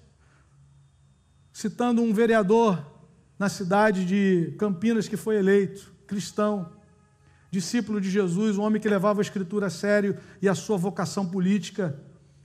[1.54, 2.84] citando um vereador
[3.38, 6.68] na cidade de Campinas que foi eleito, cristão,
[7.52, 11.28] discípulo de Jesus, um homem que levava a escritura a sério e a sua vocação
[11.28, 11.96] política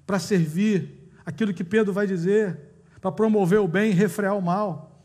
[0.07, 2.61] para servir aquilo que Pedro vai dizer,
[3.01, 5.03] para promover o bem e refrear o mal.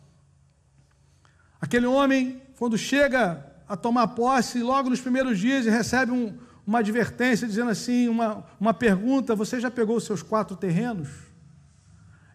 [1.61, 6.79] Aquele homem, quando chega a tomar posse logo nos primeiros dias e recebe um, uma
[6.79, 11.07] advertência dizendo assim, uma, uma pergunta, você já pegou os seus quatro terrenos?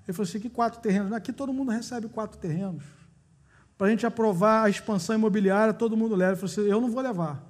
[0.07, 1.13] Ele falou assim, que quatro terrenos?
[1.13, 2.85] Aqui todo mundo recebe quatro terrenos.
[3.77, 6.33] Para a gente aprovar a expansão imobiliária, todo mundo leva.
[6.33, 7.43] Ele falou assim, eu não vou levar.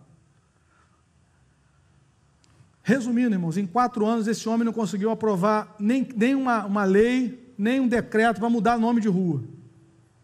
[2.82, 7.52] Resumindo, irmãos, em quatro anos esse homem não conseguiu aprovar nem, nem uma, uma lei,
[7.58, 9.42] nem um decreto para mudar nome de rua.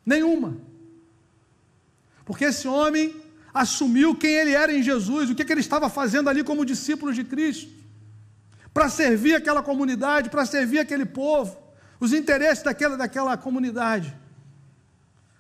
[0.06, 0.56] Nenhuma.
[2.24, 3.20] Porque esse homem
[3.53, 7.12] assumiu quem ele era em Jesus, o que, que ele estava fazendo ali como discípulo
[7.12, 7.70] de Cristo,
[8.72, 11.57] para servir aquela comunidade, para servir aquele povo,
[11.98, 14.16] os interesses daquela, daquela comunidade.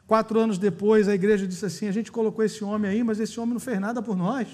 [0.06, 3.38] Quatro anos depois, a igreja disse assim: a gente colocou esse homem aí, mas esse
[3.38, 4.48] homem não fez nada por nós.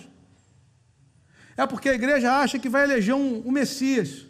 [1.57, 4.27] É porque a igreja acha que vai eleger um, um Messias.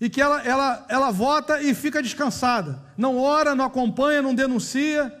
[0.00, 2.80] E que ela, ela, ela vota e fica descansada.
[2.96, 5.12] Não ora, não acompanha, não denuncia,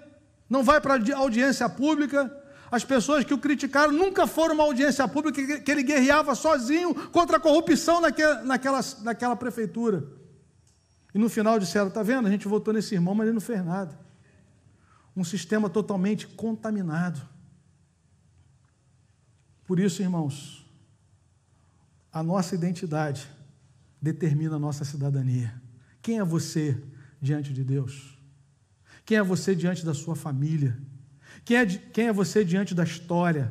[0.48, 2.32] não vai para audiência pública,
[2.70, 7.36] as pessoas que o criticaram nunca foram uma audiência pública que ele guerreava sozinho contra
[7.38, 10.06] a corrupção naquela, naquela, naquela prefeitura.
[11.12, 12.28] E no final disseram: está vendo?
[12.28, 13.98] A gente votou nesse irmão, mas ele não fez nada.
[15.16, 17.20] Um sistema totalmente contaminado.
[19.66, 20.64] Por isso, irmãos,
[22.12, 23.28] a nossa identidade
[24.00, 25.60] determina a nossa cidadania.
[26.00, 26.80] Quem é você
[27.20, 28.16] diante de Deus?
[29.04, 30.80] Quem é você diante da sua família?
[31.50, 33.50] Quem é, quem é você diante da história?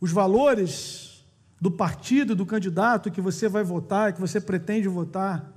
[0.00, 1.26] Os valores
[1.60, 5.52] do partido, do candidato que você vai votar, que você pretende votar,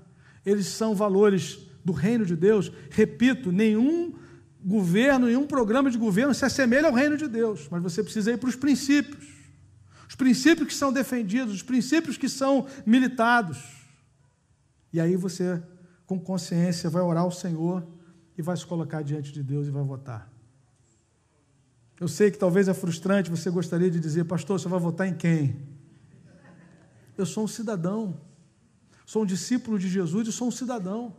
[0.45, 2.69] eles são valores do reino de Deus.
[2.91, 4.15] Repito, nenhum
[4.61, 8.37] governo, nenhum programa de governo se assemelha ao reino de Deus, mas você precisa ir
[8.37, 9.25] para os princípios.
[10.09, 13.59] Os princípios que são defendidos, os princípios que são militados.
[14.91, 15.63] E aí você,
[16.05, 17.87] com consciência, vai orar ao Senhor
[18.37, 20.32] e vai se colocar diante de Deus e vai votar.
[21.99, 25.15] Eu sei que talvez é frustrante, você gostaria de dizer, pastor, você vai votar em
[25.15, 25.55] quem?
[27.17, 28.19] Eu sou um cidadão,
[29.05, 31.15] sou um discípulo de Jesus e sou um cidadão.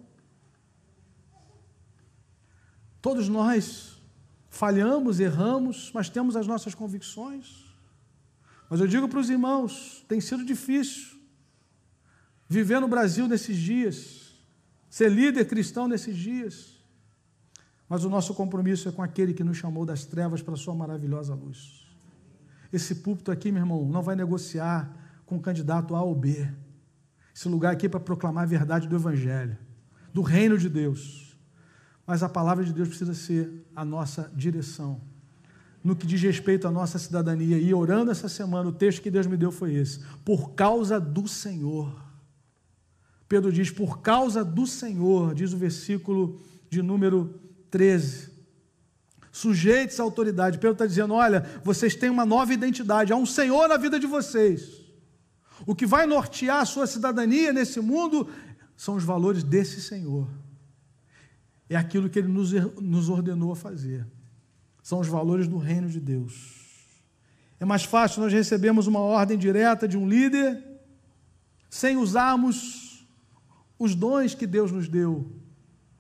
[3.01, 4.01] Todos nós
[4.49, 7.65] falhamos, erramos, mas temos as nossas convicções.
[8.69, 11.19] Mas eu digo para os irmãos: tem sido difícil
[12.49, 14.35] viver no Brasil nesses dias,
[14.89, 16.74] ser líder cristão nesses dias.
[17.89, 20.75] Mas o nosso compromisso é com aquele que nos chamou das trevas para a sua
[20.75, 21.87] maravilhosa luz.
[22.73, 24.91] Esse púlpito aqui, meu irmão, não vai negociar
[25.27, 26.49] com o candidato A ou B.
[27.35, 29.57] Esse lugar aqui é para proclamar a verdade do Evangelho,
[30.13, 31.37] do reino de Deus.
[32.07, 35.01] Mas a palavra de Deus precisa ser a nossa direção.
[35.83, 37.59] No que diz respeito à nossa cidadania.
[37.59, 41.29] E orando essa semana, o texto que Deus me deu foi esse: por causa do
[41.29, 41.95] Senhor.
[43.29, 47.41] Pedro diz: por causa do Senhor, diz o versículo de número
[47.75, 48.31] 13.
[49.33, 50.59] Sujeitos à autoridade.
[50.59, 54.07] Pedro está dizendo: olha, vocês têm uma nova identidade, há um Senhor na vida de
[54.07, 54.81] vocês.
[55.67, 58.29] O que vai nortear a sua cidadania nesse mundo
[58.77, 60.29] são os valores desse Senhor.
[61.69, 64.07] É aquilo que ele nos, nos ordenou a fazer.
[64.81, 66.63] São os valores do reino de Deus.
[67.59, 70.63] É mais fácil nós recebermos uma ordem direta de um líder
[71.69, 73.05] sem usarmos
[73.77, 75.29] os dons que Deus nos deu: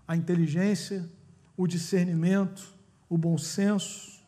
[0.07, 1.11] a inteligência,
[1.57, 2.75] o discernimento,
[3.09, 4.23] o bom senso,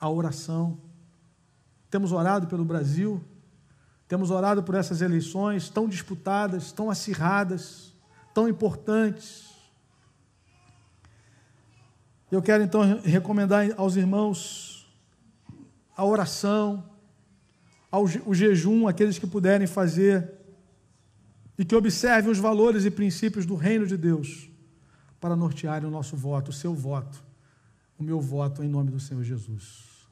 [0.00, 0.80] a oração.
[1.90, 3.22] Temos orado pelo Brasil,
[4.08, 7.92] temos orado por essas eleições tão disputadas, tão acirradas,
[8.34, 9.50] tão importantes.
[12.30, 14.90] Eu quero então recomendar aos irmãos
[15.96, 16.84] a oração,
[18.24, 20.32] o jejum, aqueles que puderem fazer,
[21.58, 24.48] e que observem os valores e princípios do reino de Deus,
[25.22, 27.22] para nortearem o nosso voto, o seu voto,
[27.96, 30.08] o meu voto em nome do Senhor Jesus.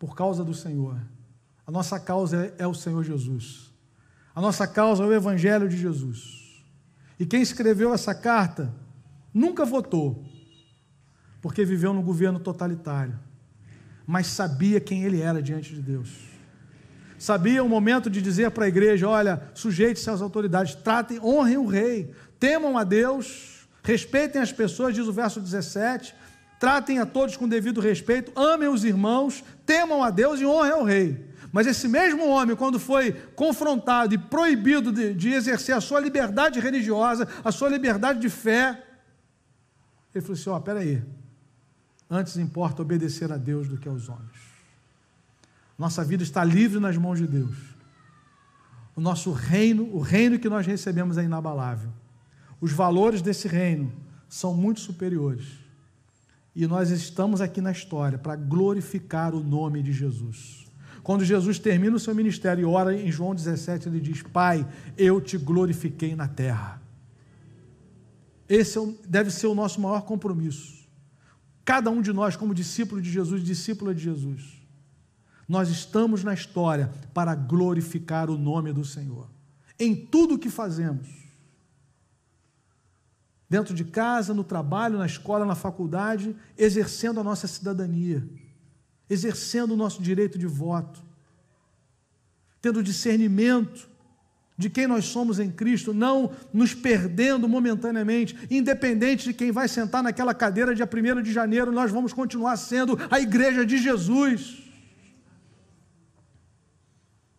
[0.00, 1.00] Por causa do Senhor.
[1.64, 3.72] A nossa causa é, é o Senhor Jesus.
[4.34, 6.64] A nossa causa é o Evangelho de Jesus.
[7.20, 8.74] E quem escreveu essa carta
[9.32, 10.24] nunca votou,
[11.40, 13.16] porque viveu num governo totalitário,
[14.04, 16.10] mas sabia quem ele era diante de Deus.
[17.16, 21.66] Sabia o momento de dizer para a igreja: olha, sujeite-se às autoridades, tratem, honrem o
[21.66, 23.55] rei, temam a Deus,
[23.86, 26.12] respeitem as pessoas, diz o verso 17,
[26.58, 30.82] tratem a todos com devido respeito, amem os irmãos, temam a Deus e honrem o
[30.82, 31.24] rei.
[31.52, 36.58] Mas esse mesmo homem, quando foi confrontado e proibido de, de exercer a sua liberdade
[36.58, 38.84] religiosa, a sua liberdade de fé,
[40.12, 41.00] ele falou assim: Ó, oh, peraí,
[42.10, 44.36] antes importa obedecer a Deus do que aos homens.
[45.78, 47.56] Nossa vida está livre nas mãos de Deus.
[48.96, 51.92] O nosso reino, o reino que nós recebemos é inabalável.
[52.60, 53.92] Os valores desse reino
[54.28, 55.46] são muito superiores.
[56.54, 60.64] E nós estamos aqui na história para glorificar o nome de Jesus.
[61.02, 65.20] Quando Jesus termina o seu ministério e ora em João 17, ele diz: Pai, eu
[65.20, 66.82] te glorifiquei na terra.
[68.48, 70.86] Esse é deve ser o nosso maior compromisso.
[71.64, 74.62] Cada um de nós, como discípulo de Jesus, discípula de Jesus,
[75.48, 79.28] nós estamos na história para glorificar o nome do Senhor.
[79.78, 81.25] Em tudo o que fazemos.
[83.48, 88.28] Dentro de casa, no trabalho, na escola, na faculdade, exercendo a nossa cidadania
[89.08, 91.02] exercendo o nosso direito de voto,
[92.60, 93.88] tendo discernimento
[94.58, 100.02] de quem nós somos em Cristo, não nos perdendo momentaneamente, independente de quem vai sentar
[100.02, 104.62] naquela cadeira dia 1 de janeiro, nós vamos continuar sendo a igreja de Jesus.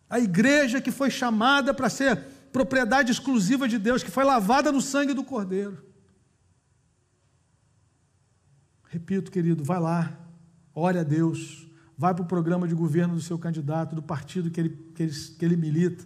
[0.08, 2.16] A igreja que foi chamada para ser
[2.52, 5.87] propriedade exclusiva de Deus, que foi lavada no sangue do Cordeiro.
[8.88, 10.18] Repito, querido, vai lá,
[10.74, 14.60] ore a Deus, vai para o programa de governo do seu candidato, do partido que
[14.60, 16.04] ele, que ele, que ele milita,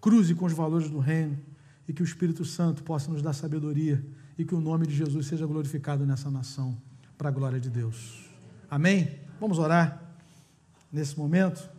[0.00, 1.38] cruze com os valores do reino
[1.86, 4.04] e que o Espírito Santo possa nos dar sabedoria
[4.36, 6.76] e que o nome de Jesus seja glorificado nessa nação,
[7.16, 8.30] para a glória de Deus.
[8.70, 9.18] Amém?
[9.40, 10.14] Vamos orar
[10.92, 11.77] nesse momento.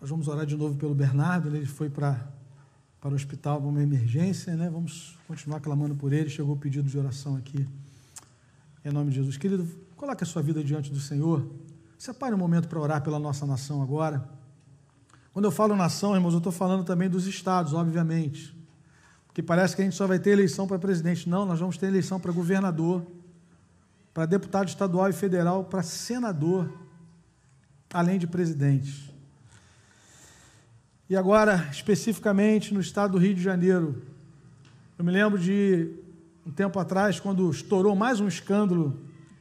[0.00, 2.38] Nós vamos orar de novo pelo Bernardo, ele foi para
[3.00, 4.68] para o hospital uma emergência, né?
[4.68, 6.28] Vamos continuar clamando por ele.
[6.28, 7.66] Chegou o pedido de oração aqui.
[8.84, 9.36] Em nome de Jesus.
[9.36, 11.48] Querido, coloque a sua vida diante do Senhor.
[11.96, 14.28] Separe um momento para orar pela nossa nação agora.
[15.32, 18.56] Quando eu falo nação, irmãos, eu estou falando também dos estados, obviamente.
[19.26, 21.28] Porque parece que a gente só vai ter eleição para presidente.
[21.28, 23.06] Não, nós vamos ter eleição para governador,
[24.12, 26.72] para deputado estadual e federal, para senador,
[27.92, 29.16] além de presidente.
[31.10, 34.02] E agora, especificamente no estado do Rio de Janeiro,
[34.98, 35.90] eu me lembro de
[36.44, 38.94] um tempo atrás, quando estourou mais um escândalo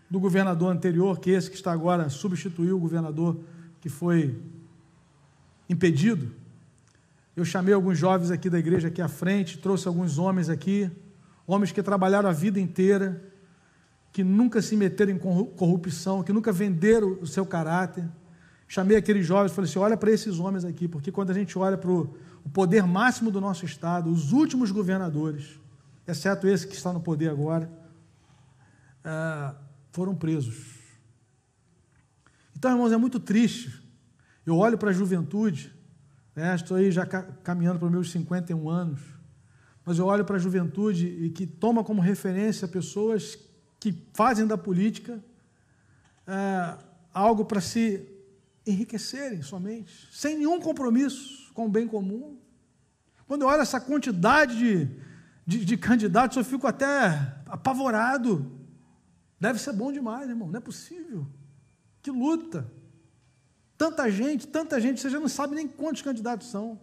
[0.10, 3.38] do governador anterior, que esse que está agora substituiu o governador
[3.82, 4.40] que foi
[5.70, 6.32] impedido.
[7.36, 10.90] Eu chamei alguns jovens aqui da igreja aqui à frente, trouxe alguns homens aqui,
[11.46, 13.22] homens que trabalharam a vida inteira,
[14.14, 18.06] que nunca se meteram em corrupção, que nunca venderam o seu caráter.
[18.68, 21.58] Chamei aqueles jovens e falei assim: olha para esses homens aqui, porque quando a gente
[21.58, 22.14] olha para o
[22.54, 25.60] poder máximo do nosso Estado, os últimos governadores,
[26.06, 27.72] exceto esse que está no poder agora,
[29.04, 29.56] ah,
[29.92, 30.76] foram presos.
[32.56, 33.84] Então, irmãos, é muito triste.
[34.46, 35.74] Eu olho para a juventude,
[36.36, 39.02] né, estou aí já caminhando para os meus 51 anos,
[39.86, 43.38] mas eu olho para a juventude e que toma como referência pessoas
[43.80, 45.24] que fazem da política
[46.26, 46.78] é,
[47.14, 48.17] algo para se
[48.68, 52.38] enriquecerem somente, sem nenhum compromisso com o bem comum.
[53.28, 54.90] Quando eu olho essa quantidade de,
[55.46, 58.60] de, de candidatos, eu fico até apavorado.
[59.40, 61.28] Deve ser bom demais, irmão, não é possível.
[62.02, 62.72] Que luta.
[63.78, 66.80] Tanta gente, tanta gente, você já não sabe nem quantos candidatos são.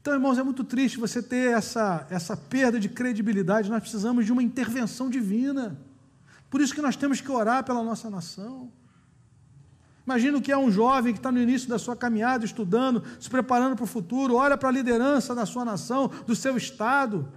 [0.00, 3.70] Então, irmãos, é muito triste você ter essa, essa perda de credibilidade.
[3.70, 5.80] Nós precisamos de uma intervenção divina.
[6.50, 8.72] Por isso que nós temos que orar pela nossa nação.
[10.04, 13.30] Imagina o que é um jovem que está no início da sua caminhada, estudando, se
[13.30, 17.32] preparando para o futuro, olha para a liderança da sua nação, do seu estado,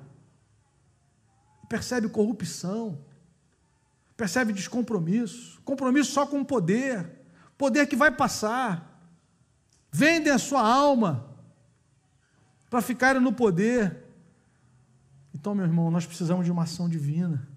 [1.70, 2.98] percebe corrupção,
[4.18, 7.22] percebe descompromisso, compromisso só com o poder,
[7.58, 9.00] poder que vai passar,
[9.92, 11.30] vendem a sua alma
[12.70, 14.04] para ficarem no poder.
[15.34, 17.48] Então, meu irmão, nós precisamos de uma ação divina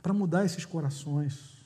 [0.00, 1.57] para mudar esses corações,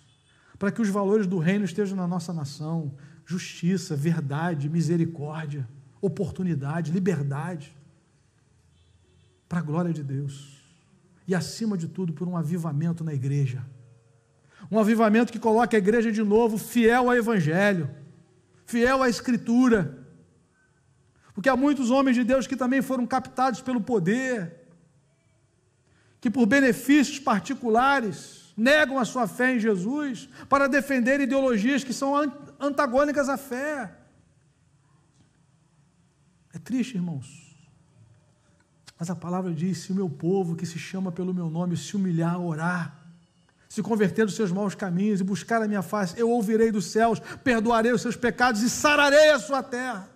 [0.63, 2.95] para que os valores do reino estejam na nossa nação
[3.27, 5.69] justiça, verdade, misericórdia,
[6.01, 7.77] oportunidade, liberdade
[9.49, 10.63] para a glória de Deus.
[11.27, 13.67] E acima de tudo, por um avivamento na igreja.
[14.71, 17.91] Um avivamento que coloque a igreja de novo fiel ao Evangelho,
[18.65, 19.99] fiel à Escritura.
[21.35, 24.61] Porque há muitos homens de Deus que também foram captados pelo poder,
[26.21, 32.15] que por benefícios particulares negam a sua fé em Jesus para defender ideologias que são
[32.61, 33.93] antagônicas à fé.
[36.53, 37.53] É triste, irmãos.
[38.99, 41.97] Mas a palavra diz: se o meu povo, que se chama pelo meu nome, se
[41.97, 43.03] humilhar, orar,
[43.69, 47.19] se converter dos seus maus caminhos e buscar a minha face, eu ouvirei dos céus,
[47.43, 50.11] perdoarei os seus pecados e sararei a sua terra.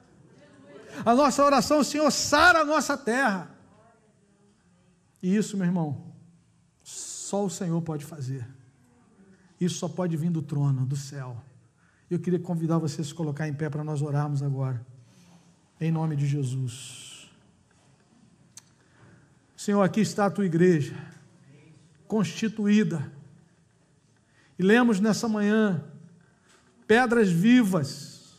[1.05, 3.51] A nossa oração, Senhor, sara a nossa terra.
[5.23, 6.16] E isso, meu irmão,
[7.27, 8.47] só o Senhor pode fazer.
[9.61, 11.43] Isso só pode vir do trono, do céu.
[12.09, 14.87] Eu queria convidar você a se colocar em pé para nós orarmos agora.
[15.81, 17.29] Em nome de Jesus.
[19.57, 20.95] Senhor, aqui está a tua igreja,
[22.07, 23.11] constituída
[24.57, 25.83] e lemos nessa manhã:
[26.87, 28.37] pedras vivas,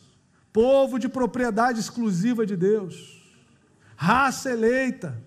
[0.50, 3.22] povo de propriedade exclusiva de Deus,
[3.96, 5.22] raça eleita,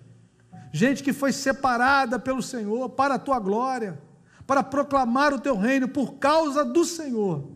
[0.72, 4.00] gente que foi separada pelo Senhor para a tua glória,
[4.46, 7.48] para proclamar o teu reino por causa do Senhor.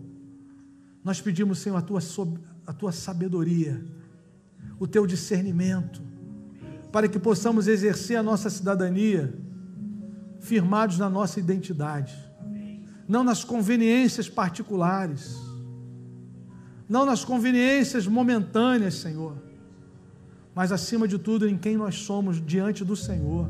[1.03, 2.01] Nós pedimos, Senhor, a tua,
[2.67, 3.85] a tua sabedoria,
[4.79, 6.03] o teu discernimento,
[6.93, 9.35] para que possamos exercer a nossa cidadania
[10.39, 12.27] firmados na nossa identidade
[13.09, 15.37] não nas conveniências particulares,
[16.89, 19.37] não nas conveniências momentâneas, Senhor,
[20.57, 23.47] mas acima de tudo em quem nós somos diante do Senhor.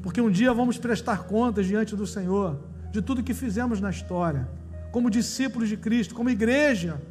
[0.00, 2.60] Porque um dia vamos prestar contas diante do Senhor
[2.92, 4.48] de tudo que fizemos na história,
[4.92, 7.02] como discípulos de Cristo, como igreja.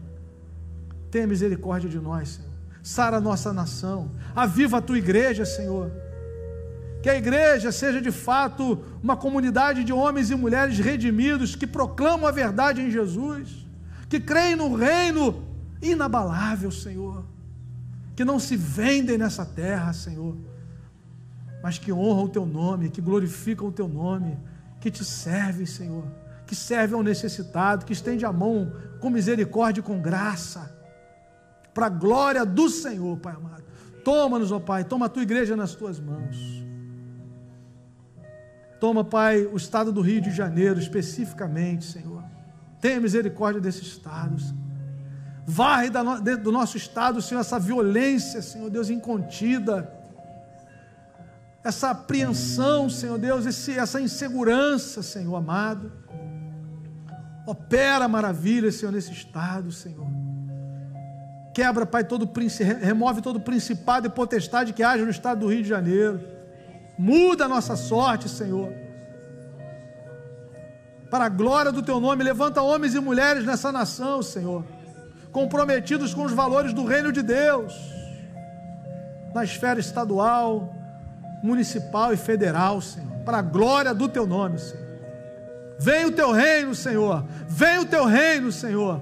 [1.10, 2.52] Tenha misericórdia de nós, Senhor.
[2.82, 4.12] Sara a nossa nação.
[4.34, 5.92] Aviva a tua igreja, Senhor
[7.02, 12.28] que a igreja seja de fato uma comunidade de homens e mulheres redimidos que proclamam
[12.28, 13.66] a verdade em Jesus,
[14.08, 15.44] que creem no reino
[15.82, 17.26] inabalável, Senhor,
[18.22, 20.38] que não se vendem nessa terra, Senhor,
[21.64, 24.38] mas que honram o teu nome, que glorificam o teu nome,
[24.80, 26.06] que te servem, Senhor,
[26.46, 30.72] que servem ao necessitado, que estende a mão com misericórdia e com graça,
[31.74, 33.64] para a glória do Senhor, Pai amado.
[34.06, 36.64] Toma-nos, ó Pai, toma a tua igreja nas tuas mãos.
[38.80, 42.24] Toma, Pai, o estado do Rio de Janeiro especificamente, Senhor.
[42.80, 44.40] Tenha misericórdia desse estado.
[44.40, 44.61] Senhor.
[45.46, 49.92] Varre do nosso estado, Senhor, essa violência, Senhor Deus, incontida.
[51.64, 55.92] Essa apreensão, Senhor Deus, esse, essa insegurança, Senhor amado.
[57.46, 60.08] Opera maravilha, Senhor, nesse estado, Senhor.
[61.54, 62.30] Quebra, Pai, todo
[62.80, 66.42] remove todo principado e potestade que haja no estado do Rio de Janeiro
[67.02, 68.72] Muda a nossa sorte, Senhor.
[71.10, 74.64] Para a glória do teu nome, levanta homens e mulheres nessa nação, Senhor,
[75.32, 77.74] comprometidos com os valores do reino de Deus,
[79.34, 80.76] na esfera estadual,
[81.42, 84.92] municipal e federal, Senhor, para a glória do teu nome, Senhor.
[85.80, 87.26] Vem o teu reino, Senhor.
[87.48, 89.02] Vem o teu reino, Senhor.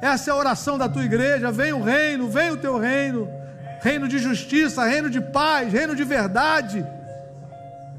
[0.00, 1.50] Essa é a oração da tua igreja.
[1.50, 3.28] Vem o reino, vem o teu reino.
[3.80, 6.86] Reino de justiça, reino de paz, reino de verdade,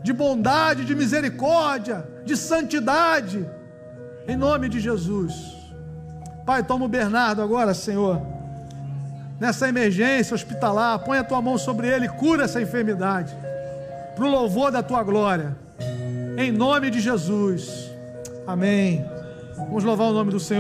[0.02, 3.46] de bondade, de misericórdia, de santidade.
[4.26, 5.61] Em nome de Jesus.
[6.52, 8.22] Pai, toma o Bernardo agora, Senhor.
[9.40, 13.34] Nessa emergência hospitalar, põe a tua mão sobre ele, cura essa enfermidade.
[14.14, 15.56] Para o louvor da tua glória.
[16.38, 17.90] Em nome de Jesus.
[18.46, 19.02] Amém.
[19.56, 20.60] Vamos louvar o nome do Senhor.